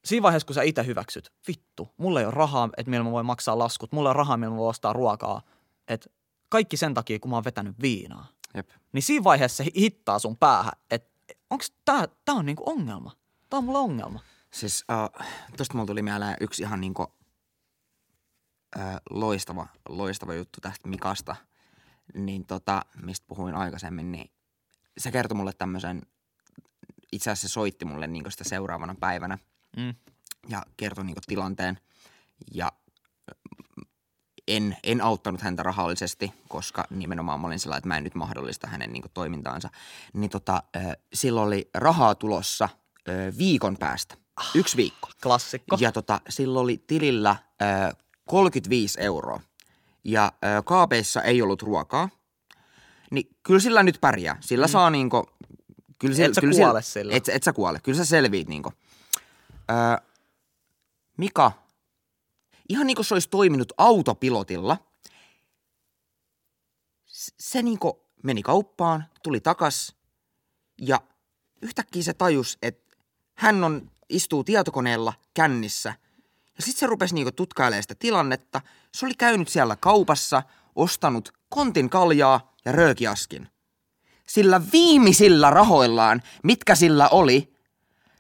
siinä 0.05 0.23
vaiheessa, 0.23 0.47
kun 0.47 0.55
sä 0.55 0.62
itse 0.62 0.87
hyväksyt, 0.87 1.33
vittu, 1.49 1.88
mulla 1.97 2.21
ei 2.21 2.27
ole 2.27 2.35
rahaa, 2.35 2.69
että 2.77 2.91
millä 2.91 3.05
mä 3.05 3.11
voin 3.11 3.27
maksaa 3.27 3.59
laskut, 3.59 3.93
mulla 3.93 4.09
ei 4.09 4.11
ole 4.11 4.19
rahaa, 4.19 4.37
millä 4.37 4.51
mä 4.51 4.57
voin 4.57 4.71
ostaa 4.71 4.93
ruokaa, 4.93 5.43
että 5.88 6.11
kaikki 6.49 6.77
sen 6.77 6.95
takia, 6.95 7.19
kun 7.19 7.31
mä 7.31 7.37
oon 7.37 7.45
vetänyt 7.45 7.81
viinaa 7.81 8.27
Jep. 8.55 8.69
niin 8.93 9.03
siinä 9.03 9.25
vaiheessa 9.25 9.65
se 9.65 9.71
hittaa 9.77 10.19
sun 10.19 10.37
päähän, 10.37 10.73
että 10.91 11.11
onko 11.51 11.65
tää, 11.85 12.09
tää 12.25 12.35
on 12.35 12.47
niinku 12.47 12.71
ongelma. 12.71 13.13
Tää 13.51 13.59
on 13.59 13.65
mulle 13.65 13.79
ongelma. 13.79 14.21
Siis 14.51 14.85
uh, 14.93 15.25
tosta 15.57 15.75
mulla 15.75 15.87
tuli 15.87 16.03
mieleen 16.03 16.37
yksi 16.41 16.63
ihan 16.63 16.81
niinku 16.81 17.03
uh, 17.03 17.13
loistava, 19.11 19.67
loistava 19.89 20.35
juttu 20.35 20.61
tästä 20.61 20.89
Mikasta, 20.89 21.37
niin 22.15 22.47
tota, 22.47 22.83
mistä 23.03 23.27
puhuin 23.29 23.55
aikaisemmin, 23.55 24.13
niin 24.13 24.31
se 24.99 25.11
kertoi 25.13 25.37
mulle 25.37 25.53
tämmöisen, 25.53 26.03
itse 27.13 27.31
asiassa 27.31 27.49
se 27.49 27.53
soitti 27.53 27.85
mulle 27.85 28.07
niinku 28.07 28.31
sitä 28.31 28.45
seuraavana 28.45 28.95
päivänä 29.01 29.39
Mm. 29.77 29.95
ja 30.49 30.63
kertoi 30.77 31.05
niinku 31.05 31.21
tilanteen 31.27 31.79
ja 32.55 32.73
en, 34.57 34.77
en 34.85 35.01
auttanut 35.01 35.41
häntä 35.41 35.63
rahallisesti, 35.63 36.33
koska 36.49 36.85
nimenomaan 36.91 37.41
mä 37.41 37.47
olin 37.47 37.59
sellainen, 37.59 37.79
että 37.79 37.89
mä 37.89 37.97
en 37.97 38.05
nyt 38.05 38.15
mahdollista 38.15 38.67
hänen 38.67 38.93
niinku 38.93 39.09
toimintaansa. 39.15 39.71
Niin 40.13 40.31
tota, 40.31 40.63
silloin 41.15 41.47
oli 41.47 41.71
rahaa 41.75 42.15
tulossa 42.15 42.69
viikon 43.39 43.77
päästä, 43.77 44.15
yksi 44.55 44.77
viikko. 44.77 45.09
Klassikko. 45.23 45.77
Ja 45.81 45.93
tota, 45.93 46.21
silloin 46.29 46.65
oli 46.65 46.85
tilillä 46.87 47.37
ö, 47.63 47.97
35 48.27 49.01
euroa 49.01 49.41
ja 50.05 50.33
kaapeissa 50.65 51.23
ei 51.23 51.43
ollut 51.43 51.63
ruokaa. 51.63 52.09
Niin 53.11 53.37
kyllä 53.43 53.61
sillä 53.61 53.83
nyt 53.83 53.99
pärjää. 54.01 54.37
Sillä 54.41 54.67
mm. 54.67 54.71
saa 54.71 54.91
niinku... 54.91 55.27
Kyllä 55.99 56.25
Et 56.25 56.35
sä 56.35 56.41
kyllä 56.41 56.55
kuole 56.55 56.83
sillä. 56.83 57.15
Et, 57.15 57.29
et 57.29 57.43
sä 57.43 57.53
kuole. 57.53 57.81
Kyllä 57.83 57.99
sä 57.99 58.05
selviit 58.05 58.49
niinku. 58.49 58.73
Ö, 59.71 60.03
Mika, 61.17 61.53
ihan 62.68 62.87
niin 62.87 62.94
kuin 62.94 63.07
se 63.07 63.14
olisi 63.14 63.28
toiminut 63.28 63.72
autopilotilla, 63.78 64.76
se 67.40 67.62
niinku 67.62 68.07
meni 68.22 68.42
kauppaan, 68.42 69.04
tuli 69.22 69.40
takas 69.40 69.96
ja 70.81 71.00
yhtäkkiä 71.62 72.02
se 72.02 72.14
tajus, 72.14 72.59
että 72.62 72.96
hän 73.35 73.64
on, 73.64 73.90
istuu 74.09 74.44
tietokoneella 74.44 75.12
kännissä 75.35 75.94
ja 76.59 76.62
sitten 76.62 76.81
se 76.81 76.87
rupesi 76.87 77.14
niinku 77.14 77.33
tutkailemaan 77.33 77.83
sitä 77.83 77.94
tilannetta. 77.94 78.61
Se 78.94 79.07
oli 79.07 79.14
käynyt 79.14 79.48
siellä 79.48 79.76
kaupassa, 79.76 80.42
ostanut 80.76 81.33
kontin 81.48 81.90
kaljaa 81.90 82.54
ja 82.64 82.72
röökiaskin. 82.72 83.48
Sillä 84.28 84.61
viimeisillä 84.72 85.50
rahoillaan, 85.50 86.22
mitkä 86.42 86.74
sillä 86.74 87.09
oli, 87.09 87.54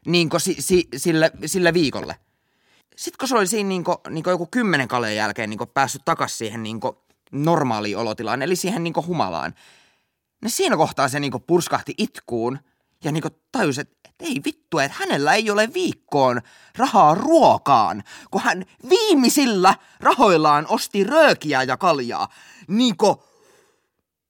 niin 0.06 0.28
si, 0.38 0.56
si, 0.58 0.88
sille, 0.96 1.32
sille 1.46 1.74
viikolle. 1.74 2.16
Sitten 2.98 3.18
kun 3.18 3.28
se 3.28 3.36
oli 3.36 3.46
siinä 3.46 3.68
niin 3.68 3.84
niin 4.10 4.24
joku 4.26 4.48
kymmenen 4.50 4.88
kaleen 4.88 5.16
jälkeen 5.16 5.50
niin 5.50 5.58
päässyt 5.74 6.02
takaisin 6.04 6.38
siihen 6.38 6.62
niin 6.62 6.80
normaaliin 7.32 7.96
olotilaan, 7.96 8.42
eli 8.42 8.56
siihen 8.56 8.84
niin 8.84 8.94
humalaan, 9.06 9.54
niin 10.42 10.50
siinä 10.50 10.76
kohtaa 10.76 11.08
se 11.08 11.20
niin 11.20 11.32
purskahti 11.46 11.94
itkuun 11.98 12.58
ja 13.04 13.12
niin 13.12 13.24
tajusi, 13.52 13.80
että 13.80 13.96
et 14.04 14.14
ei 14.20 14.40
vittu, 14.44 14.78
että 14.78 14.96
hänellä 15.00 15.34
ei 15.34 15.50
ole 15.50 15.74
viikkoon 15.74 16.40
rahaa 16.76 17.14
ruokaan, 17.14 18.02
kun 18.30 18.40
hän 18.40 18.64
viimeisillä 18.88 19.74
rahoillaan 20.00 20.66
osti 20.68 21.04
röökiä 21.04 21.62
ja 21.62 21.76
kaljaa. 21.76 22.28
Niin 22.68 22.96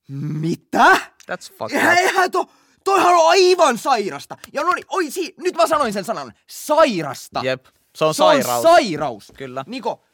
mitä? 0.08 0.96
That's 1.30 1.56
fucked 1.58 1.82
up. 1.82 1.98
eihän 1.98 2.30
to, 2.30 2.46
toihan 2.84 3.14
on 3.14 3.28
aivan 3.28 3.78
sairasta. 3.78 4.36
Ja 4.52 4.62
no 4.62 4.72
niin, 4.72 4.86
oi, 4.88 5.10
si, 5.10 5.34
nyt 5.36 5.54
mä 5.54 5.66
sanoin 5.66 5.92
sen 5.92 6.04
sanan. 6.04 6.32
Sairasta. 6.46 7.40
Jep. 7.44 7.66
Se 7.98 8.04
on 8.04 8.14
Se 8.14 8.18
sairaus. 8.18 8.64
on 8.64 8.72
sairaus. 8.72 9.32
Kyllä. 9.36 9.64
Niko, 9.66 10.04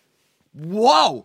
wow. 0.70 1.20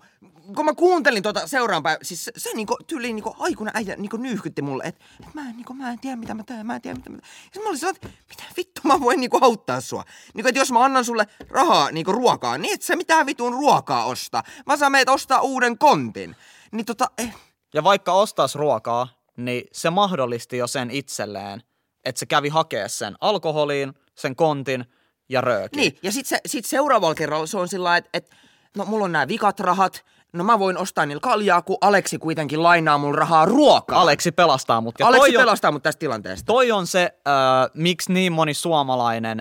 Kun 0.56 0.66
mä 0.66 0.74
kuuntelin 0.74 1.24
tota 1.24 1.48
seuraan 1.48 1.84
päivä, 1.84 2.00
siis 2.02 2.26
se, 2.26 2.32
se 2.38 2.50
niinku, 2.56 2.78
tyyliin 2.88 3.16
niinku 3.16 3.36
aikuinen 3.40 3.76
äijä 3.78 3.96
niinku 3.96 4.18
nyyhkytti 4.18 4.62
mulle, 4.62 4.84
että 4.84 5.06
et 5.28 5.34
mä, 5.34 5.42
en, 5.50 5.56
niinku, 5.56 5.74
mä 5.74 5.92
en 5.92 6.00
tiedä 6.00 6.16
mitä 6.16 6.34
mä 6.34 6.44
teen, 6.44 6.66
mä 6.66 6.76
en 6.76 6.82
tiedä 6.82 6.98
mitä 6.98 7.10
mä 7.10 7.18
teen. 7.18 7.30
Ja 7.56 7.62
mä 7.62 7.68
olin 7.70 7.80
sellainen, 7.80 8.02
että 8.06 8.24
mitä 8.30 8.44
vittu 8.58 8.82
mä 8.84 9.00
voin 9.00 9.20
niinku 9.20 9.40
auttaa 9.42 9.82
sua. 9.82 10.04
Niinku, 10.34 10.48
että 10.50 10.60
jos 10.60 10.72
mä 10.72 10.84
annan 10.86 11.06
sulle 11.06 11.28
rahaa 11.50 11.92
niinku 11.92 12.12
ruokaa, 12.12 12.58
niin 12.58 12.74
et 12.74 12.82
sä 12.82 12.96
mitään 12.96 13.26
vitun 13.26 13.54
ruokaa 13.54 14.06
osta. 14.06 14.44
Mä 14.66 14.78
saan 14.78 14.92
meitä 14.92 15.12
ostaa 15.12 15.42
uuden 15.42 15.78
kontin. 15.78 16.36
Niin 16.72 16.86
tota, 16.86 17.06
eh, 17.18 17.36
Ja 17.74 17.84
vaikka 17.84 18.14
ostais 18.14 18.56
ruokaa, 18.56 19.08
niin 19.38 19.64
se 19.72 19.90
mahdollisti 19.90 20.58
jo 20.58 20.68
sen 20.68 20.92
itselleen, 20.92 21.64
että 22.06 22.20
se 22.20 22.26
kävi 22.26 22.50
hakea 22.50 22.88
sen 22.88 23.16
alkoholiin, 23.22 23.94
sen 24.16 24.36
kontin 24.36 24.86
ja 25.30 25.42
röökin. 25.42 25.78
Niin, 25.82 25.98
ja 26.04 26.12
sitten 26.12 26.30
se, 26.30 26.40
sit 26.46 26.66
seuraavalla 26.66 27.16
kerralla 27.16 27.46
se 27.46 27.58
on 27.58 27.68
sillä 27.68 27.98
että 27.98 28.10
et, 28.14 28.30
no 28.78 28.86
mulla 28.86 29.06
on 29.06 29.12
nämä 29.12 29.28
vikat 29.28 29.60
rahat, 29.60 30.06
no 30.34 30.44
mä 30.44 30.60
voin 30.60 30.78
ostaa 30.78 31.06
niillä 31.06 31.22
kaljaa, 31.22 31.62
kun 31.62 31.78
Aleksi 31.82 32.18
kuitenkin 32.18 32.64
lainaa 32.64 32.98
mulla 32.98 33.16
rahaa 33.16 33.46
ruokaa. 33.46 34.02
Aleksi 34.02 34.32
pelastaa 34.32 34.82
mut. 34.82 34.96
Ja 35.00 35.08
Aleksi 35.08 35.28
toi 35.32 35.38
on, 35.38 35.42
pelastaa 35.42 35.72
mut 35.72 35.84
tästä 35.84 36.00
tilanteesta. 36.00 36.46
toi 36.46 36.72
on 36.72 36.88
se, 36.88 37.02
äh, 37.28 37.72
miksi 37.74 38.14
niin 38.14 38.34
moni 38.34 38.54
suomalainen 38.54 39.40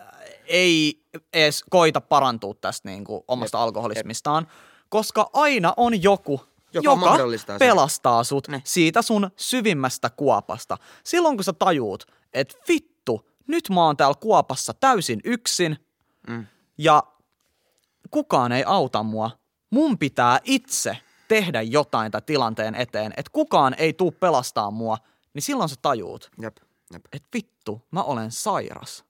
äh, 0.00 0.06
ei 0.46 1.00
edes 1.32 1.64
koita 1.70 2.00
parantua 2.00 2.54
tästä 2.60 2.88
niin 2.88 3.04
kuin 3.04 3.24
omasta 3.28 3.62
alkoholismistaan, 3.62 4.46
koska 4.88 5.30
aina 5.32 5.74
on 5.76 6.02
joku, 6.02 6.40
Joka 6.72 6.84
joka, 6.84 6.96
mahdollistaa 6.96 7.58
sen. 7.58 7.68
pelastaa 7.68 8.24
sut 8.24 8.48
Ne. 8.48 8.62
siitä 8.64 9.02
sun 9.02 9.30
syvimmästä 9.36 10.10
kuopasta. 10.10 10.76
Silloin 11.04 11.36
kun 11.36 11.44
sä 11.44 11.52
tajuut, 11.52 12.04
että 12.34 12.54
vittu, 12.68 12.93
nyt 13.46 13.70
mä 13.70 13.84
oon 13.84 13.96
täällä 13.96 14.16
kuopassa 14.20 14.74
täysin 14.74 15.20
yksin 15.24 15.76
Mm. 16.28 16.46
ja 16.78 17.02
kukaan 18.10 18.52
ei 18.52 18.64
auta 18.66 19.02
mua. 19.02 19.30
Mun 19.70 19.98
pitää 19.98 20.40
itse 20.44 20.96
tehdä 21.28 21.62
jotain 21.62 22.12
tämän 22.12 22.22
tilanteen 22.22 22.74
eteen, 22.74 23.12
että 23.16 23.30
kukaan 23.32 23.74
ei 23.78 23.92
tuu 23.92 24.10
pelastaa 24.10 24.70
mua, 24.70 24.98
niin 25.34 25.42
silloin 25.42 25.68
sä 25.68 25.76
tajuut, 25.82 26.30
Jep, 26.42 26.56
jep. 26.92 27.04
että 27.12 27.28
vittu, 27.34 27.82
mä 27.90 28.02
olen 28.02 28.30
sairas. 28.30 29.04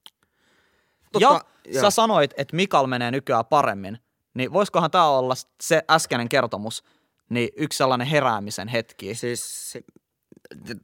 Totta, 1.13 1.19
ja 1.21 1.41
joo. 1.73 1.83
sä 1.83 1.91
sanoit, 1.91 2.31
että 2.37 2.57
Mikal 2.57 2.87
menee 2.87 3.11
nykyään 3.11 3.47
paremmin, 3.47 3.99
niin 4.35 4.53
voisikohan 4.53 4.91
tämä 4.91 5.09
olla 5.09 5.35
se 5.61 5.83
äskeinen 5.91 6.29
kertomus 6.29 6.85
Niin 7.29 7.49
yksi 7.57 7.77
sellainen 7.77 8.07
heräämisen 8.07 8.69
hetki. 8.69 9.15
Siis 9.15 9.73
se, 9.73 9.83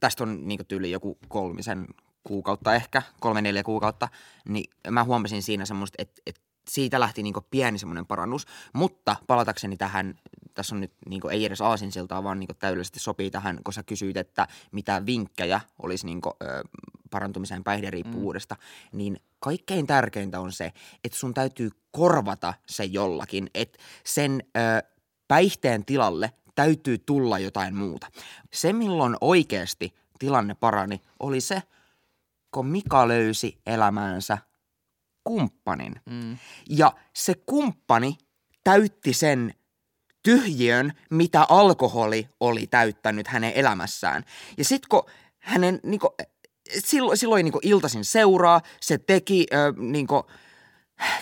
tästä 0.01 0.25
on 0.25 0.49
niin 0.49 0.67
tyyli 0.69 0.91
joku 0.91 1.19
kolmisen 1.29 1.87
kuukautta 2.25 2.75
ehkä, 2.75 3.03
kolme 3.21 3.43
neljä 3.43 3.63
kuukautta, 3.63 4.09
niin 4.49 4.71
mä 4.91 5.05
huomasin 5.05 5.43
siinä 5.43 5.65
semmoista, 5.65 5.97
että, 5.99 6.23
että 6.27 6.41
siitä 6.69 7.01
lähti 7.01 7.23
niin 7.23 7.35
pieni 7.51 7.79
semmoinen 7.79 8.07
parannus, 8.07 8.47
mutta 8.73 9.17
palatakseni 9.27 9.77
tähän, 9.77 10.15
tässä 10.55 10.75
on 10.75 10.81
nyt 10.81 10.93
niin 11.09 11.31
ei 11.31 11.45
edes 11.45 11.61
aasinsiltaa, 11.61 12.25
vaan 12.25 12.41
niin 12.41 12.49
täydellisesti 12.59 13.01
sopii 13.01 13.31
tähän, 13.31 13.61
kun 13.65 13.75
sä 13.75 13.83
kysyit, 13.83 14.17
että 14.17 14.49
mitä 14.73 15.07
vinkkejä 15.07 15.61
olisi 15.83 16.07
niin 16.07 16.21
kuin, 16.21 16.35
ö, 16.43 16.65
parantumiseen 17.11 17.65
päihderiippuvuudesta, 17.65 18.55
mm. 18.55 18.99
niin 18.99 19.21
kaikkein 19.41 19.87
tärkeintä 19.87 20.41
on 20.41 20.53
se, 20.53 20.73
että 21.05 21.19
sun 21.19 21.35
täytyy 21.35 21.71
korvata 21.91 22.55
se 22.67 22.85
jollakin, 22.85 23.51
että 23.55 23.79
sen 24.05 24.43
ö, 24.57 24.61
päihteen 25.29 25.85
tilalle 25.85 26.33
täytyy 26.55 26.99
tulla 26.99 27.39
jotain 27.39 27.77
muuta. 27.77 28.07
Se, 28.53 28.73
milloin 28.73 29.17
oikeasti 29.21 29.95
tilanne 30.19 30.55
parani, 30.55 31.01
oli 31.21 31.41
se, 31.41 31.63
kun 32.51 32.67
Mika 32.67 33.09
löysi 33.09 33.61
elämäänsä 33.67 34.39
kumppanin. 35.25 35.95
Mm. 36.11 36.39
Ja 36.69 36.93
se 37.15 37.35
kumppani 37.47 38.19
täytti 38.65 39.13
sen 39.13 39.55
tyhjiön, 40.23 40.93
mitä 41.11 41.47
alkoholi 41.49 42.29
oli 42.41 42.67
täyttänyt 42.67 43.27
hänen 43.27 43.53
elämässään. 43.55 44.25
Ja 44.59 44.65
sitten 44.65 44.89
kun 44.89 45.03
hänen, 45.39 45.81
niinku, 45.83 46.15
silloin, 46.85 47.19
silloin 47.19 47.45
niinku 47.45 47.61
iltasin 47.63 48.05
seuraa, 48.05 48.61
se 48.81 48.99
teki 48.99 49.47
ö, 49.53 49.73
niinku, 49.77 50.27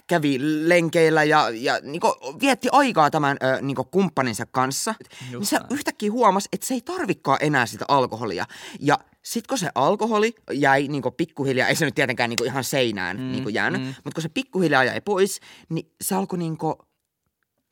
kävi 0.06 0.38
lenkeillä 0.68 1.24
ja, 1.24 1.50
ja 1.50 1.80
niinku, 1.82 2.14
vietti 2.40 2.68
aikaa 2.72 3.10
tämän 3.10 3.36
ö, 3.42 3.62
niinku, 3.62 3.84
kumppaninsa 3.84 4.46
kanssa, 4.46 4.94
Just 5.30 5.52
niin 5.52 5.60
se 5.60 5.74
yhtäkkiä 5.74 6.12
huomasi, 6.12 6.48
että 6.52 6.66
se 6.66 6.74
ei 6.74 6.80
tarvikaan 6.80 7.38
enää 7.40 7.66
sitä 7.66 7.84
alkoholia. 7.88 8.46
Ja 8.80 8.98
sitten 9.28 9.48
kun 9.48 9.58
se 9.58 9.70
alkoholi 9.74 10.34
jäi 10.52 10.88
niinku 10.88 11.10
pikkuhiljaa, 11.10 11.68
ei 11.68 11.76
se 11.76 11.84
nyt 11.84 11.94
tietenkään 11.94 12.30
niinku 12.30 12.44
ihan 12.44 12.64
seinään 12.64 13.16
mm, 13.16 13.32
niinku 13.32 13.48
jäänyt, 13.48 13.80
mm. 13.80 13.86
mutta 13.86 14.14
kun 14.14 14.22
se 14.22 14.28
pikkuhiljaa 14.28 14.84
jäi 14.84 15.00
pois, 15.00 15.40
niin 15.68 15.92
se 16.00 16.14
alkoi 16.14 16.38
niinku, 16.38 16.78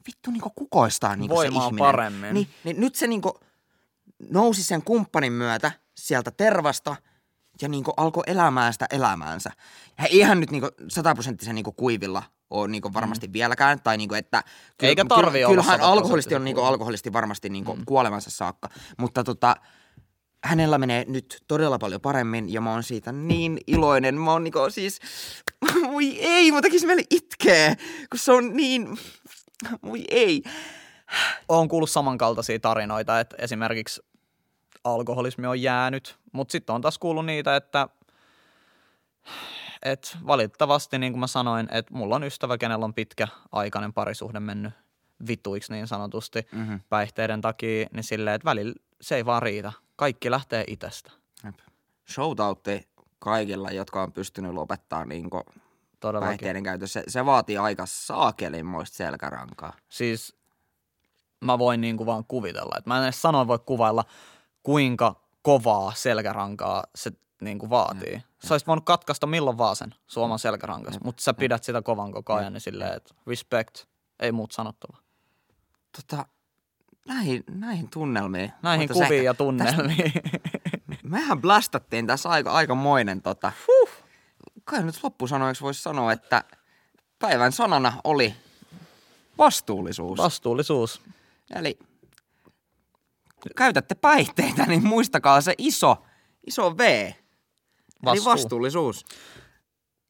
vittu 0.06 0.30
niinku 0.30 0.50
kukoistaa 0.54 1.16
niinku 1.16 1.40
se 1.40 1.46
ihminen. 1.46 1.78
paremmin. 1.78 2.34
Niin, 2.34 2.48
niin 2.64 2.80
nyt 2.80 2.94
se 2.94 3.06
niinku 3.06 3.40
nousi 4.30 4.62
sen 4.62 4.82
kumppanin 4.82 5.32
myötä 5.32 5.72
sieltä 5.96 6.30
tervasta 6.30 6.96
ja 7.62 7.68
niinku 7.68 7.90
alkoi 7.96 8.24
elämään 8.26 8.72
sitä 8.72 8.86
elämäänsä. 8.90 9.50
Ja 9.98 10.06
ihan 10.10 10.40
nyt 10.40 10.50
niinku 10.50 10.68
sataprosenttisen 10.88 11.54
niinku 11.54 11.72
kuivilla 11.72 12.22
ole 12.50 12.68
niinku 12.68 12.94
varmasti 12.94 13.26
mm. 13.26 13.32
vieläkään. 13.32 13.80
Tai 13.80 13.96
niinku, 13.96 14.14
että 14.14 14.42
kyllä, 14.78 14.88
Eikä 14.88 15.04
tarvi 15.04 15.38
kyllä, 15.38 15.48
olla 15.48 15.62
Kyllähän 15.62 15.80
alkoholisti 15.80 16.34
on 16.34 16.44
niinku 16.44 16.62
alkoholisti 16.62 17.12
varmasti 17.12 17.48
niinku 17.48 17.74
mm. 17.74 17.82
kuolemansa 17.86 18.30
saakka. 18.30 18.68
Mutta 18.98 19.24
tota, 19.24 19.56
hänellä 20.46 20.78
menee 20.78 21.04
nyt 21.08 21.44
todella 21.48 21.78
paljon 21.78 22.00
paremmin 22.00 22.52
ja 22.52 22.60
mä 22.60 22.72
oon 22.72 22.82
siitä 22.82 23.12
niin 23.12 23.58
iloinen. 23.66 24.14
Mä 24.14 24.32
oon 24.32 24.44
niinku 24.44 24.58
siis, 24.70 25.00
voi 25.92 26.18
ei, 26.20 26.52
mä 26.52 26.60
tekis 26.60 26.84
mieli 26.84 27.04
itkeä, 27.10 27.76
kun 28.10 28.18
se 28.18 28.32
on 28.32 28.56
niin, 28.56 28.98
voi 29.86 30.04
ei. 30.10 30.42
Oon 31.48 31.68
kuullut 31.68 31.90
samankaltaisia 31.90 32.60
tarinoita, 32.60 33.20
että 33.20 33.36
esimerkiksi 33.38 34.02
alkoholismi 34.84 35.46
on 35.46 35.62
jäänyt, 35.62 36.16
mutta 36.32 36.52
sitten 36.52 36.74
on 36.74 36.80
taas 36.80 36.98
kuullut 36.98 37.26
niitä, 37.26 37.56
että 37.56 37.88
et 39.82 40.16
valitettavasti, 40.26 40.98
niin 40.98 41.12
kuin 41.12 41.20
mä 41.20 41.26
sanoin, 41.26 41.68
että 41.72 41.94
mulla 41.94 42.16
on 42.16 42.24
ystävä, 42.24 42.58
kenellä 42.58 42.84
on 42.84 42.94
pitkä 42.94 43.28
aikainen 43.52 43.92
parisuhde 43.92 44.40
mennyt 44.40 44.72
vituiksi 45.26 45.72
niin 45.72 45.86
sanotusti 45.86 46.46
mm-hmm. 46.52 46.80
päihteiden 46.88 47.40
takia, 47.40 47.86
niin 47.92 48.04
silleen, 48.04 48.36
että 48.36 48.44
välillä 48.44 48.74
se 49.00 49.16
ei 49.16 49.26
vaan 49.26 49.42
riitä. 49.42 49.72
Kaikki 49.96 50.30
lähtee 50.30 50.64
itsestä. 50.66 51.12
Shoutoutti 52.12 52.88
kaikilla, 53.18 53.70
jotka 53.70 54.02
on 54.02 54.12
pystynyt 54.12 54.52
lopettaa 54.52 55.04
niin 55.04 55.30
päihteiden 56.20 56.62
käytön. 56.62 56.88
Se, 56.88 57.02
se 57.08 57.26
vaatii 57.26 57.58
aika 57.58 57.86
saakelinmoista 57.86 58.96
selkärankaa. 58.96 59.72
Siis 59.88 60.36
mä 61.40 61.58
voin 61.58 61.80
niin 61.80 61.96
kuin 61.96 62.06
vaan 62.06 62.24
kuvitella. 62.24 62.74
Että 62.78 62.90
mä 62.90 62.98
en 62.98 63.04
edes 63.04 63.22
sanoin 63.22 63.48
voi 63.48 63.58
kuvailla, 63.58 64.04
kuinka 64.62 65.20
kovaa 65.42 65.92
selkärankaa 65.94 66.84
se 66.94 67.12
niin 67.40 67.58
kuin 67.58 67.70
vaatii. 67.70 68.12
Ja, 68.12 68.20
sä 68.48 68.54
olisit 68.54 68.66
voinut 68.66 68.84
katkaista 68.84 69.26
milloin 69.26 69.58
vaan 69.58 69.76
sen 69.76 69.94
suoman 70.06 70.38
selkärankas, 70.38 71.00
mutta 71.04 71.22
sä 71.22 71.34
pidät 71.34 71.64
sitä 71.64 71.82
kovan 71.82 72.12
koko 72.12 72.34
ajan, 72.34 72.52
niin 72.52 72.60
silleen, 72.60 72.96
että 72.96 73.14
respect, 73.26 73.84
ei 74.20 74.32
muut 74.32 74.52
sanottavaa. 74.52 75.00
Tota, 75.96 76.26
näihin, 77.06 77.44
näihin 77.48 77.90
tunnelmiin. 77.90 78.52
Näihin 78.62 78.88
kuviin 78.88 79.12
ehkä, 79.12 79.24
ja 79.24 79.34
tunnelmiin. 79.34 80.12
Tästä, 80.12 80.20
mehän 81.02 81.40
blastattiin 81.40 82.06
tässä 82.06 82.28
aika, 82.28 82.52
aikamoinen 82.52 83.22
tota. 83.22 83.52
Huh. 83.66 83.90
Kai 84.64 84.82
nyt 84.82 85.02
loppusanoiksi 85.02 85.62
voisi 85.62 85.82
sanoa, 85.82 86.12
että 86.12 86.44
päivän 87.18 87.52
sanana 87.52 87.92
oli 88.04 88.34
vastuullisuus. 89.38 90.18
Vastuullisuus. 90.18 91.02
Eli 91.54 91.78
kun 93.42 93.50
käytätte 93.56 93.94
päihteitä, 93.94 94.66
niin 94.66 94.86
muistakaa 94.86 95.40
se 95.40 95.54
iso, 95.58 95.96
iso 96.46 96.78
V. 96.78 97.12
Vastuu. 98.04 98.22
Eli 98.22 98.24
vastuullisuus. 98.24 99.04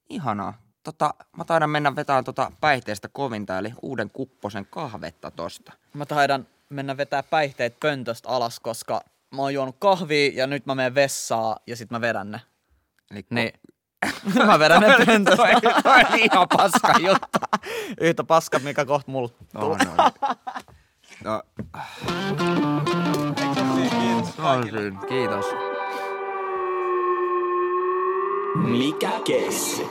Ihanaa. 0.08 0.54
Tota, 0.82 1.14
mä 1.36 1.44
taidan 1.44 1.70
mennä 1.70 1.96
vetämään 1.96 2.24
tota 2.24 2.52
päihteestä 2.60 3.08
kovinta, 3.08 3.58
eli 3.58 3.72
uuden 3.82 4.10
kupposen 4.10 4.66
kahvetta 4.70 5.30
tosta. 5.30 5.72
Mä 5.92 6.06
taidan 6.06 6.46
mennä 6.70 6.96
vetää 6.96 7.22
päihteet 7.22 7.80
pöntöstä 7.80 8.28
alas, 8.28 8.60
koska 8.60 9.00
mä 9.34 9.42
oon 9.42 9.54
juonut 9.54 9.76
kahvia 9.78 10.30
ja 10.34 10.46
nyt 10.46 10.66
mä 10.66 10.74
menen 10.74 10.94
vessaa 10.94 11.56
ja 11.66 11.76
sit 11.76 11.90
mä 11.90 12.00
vedän 12.00 12.30
ne. 12.30 12.40
Eli 13.10 13.20
ko- 13.20 13.24
niin. 13.30 13.52
mä 14.46 14.58
vedän 14.58 14.80
ne 14.80 15.04
pöntöstä. 15.06 15.36
toi, 15.36 15.54
on 15.54 16.18
ihan 16.18 16.48
paska 16.56 16.94
juttu. 16.98 17.38
Yhtä 18.00 18.24
paska, 18.24 18.58
mikä 18.58 18.84
kohta 18.84 19.10
mulla 19.10 19.30
no, 19.54 19.68
no. 19.68 19.76
no. 21.24 21.42
Kiitos. 23.90 25.06
Kiitos. 25.08 25.46
Mikä 28.54 29.10
keissi? 29.24 29.86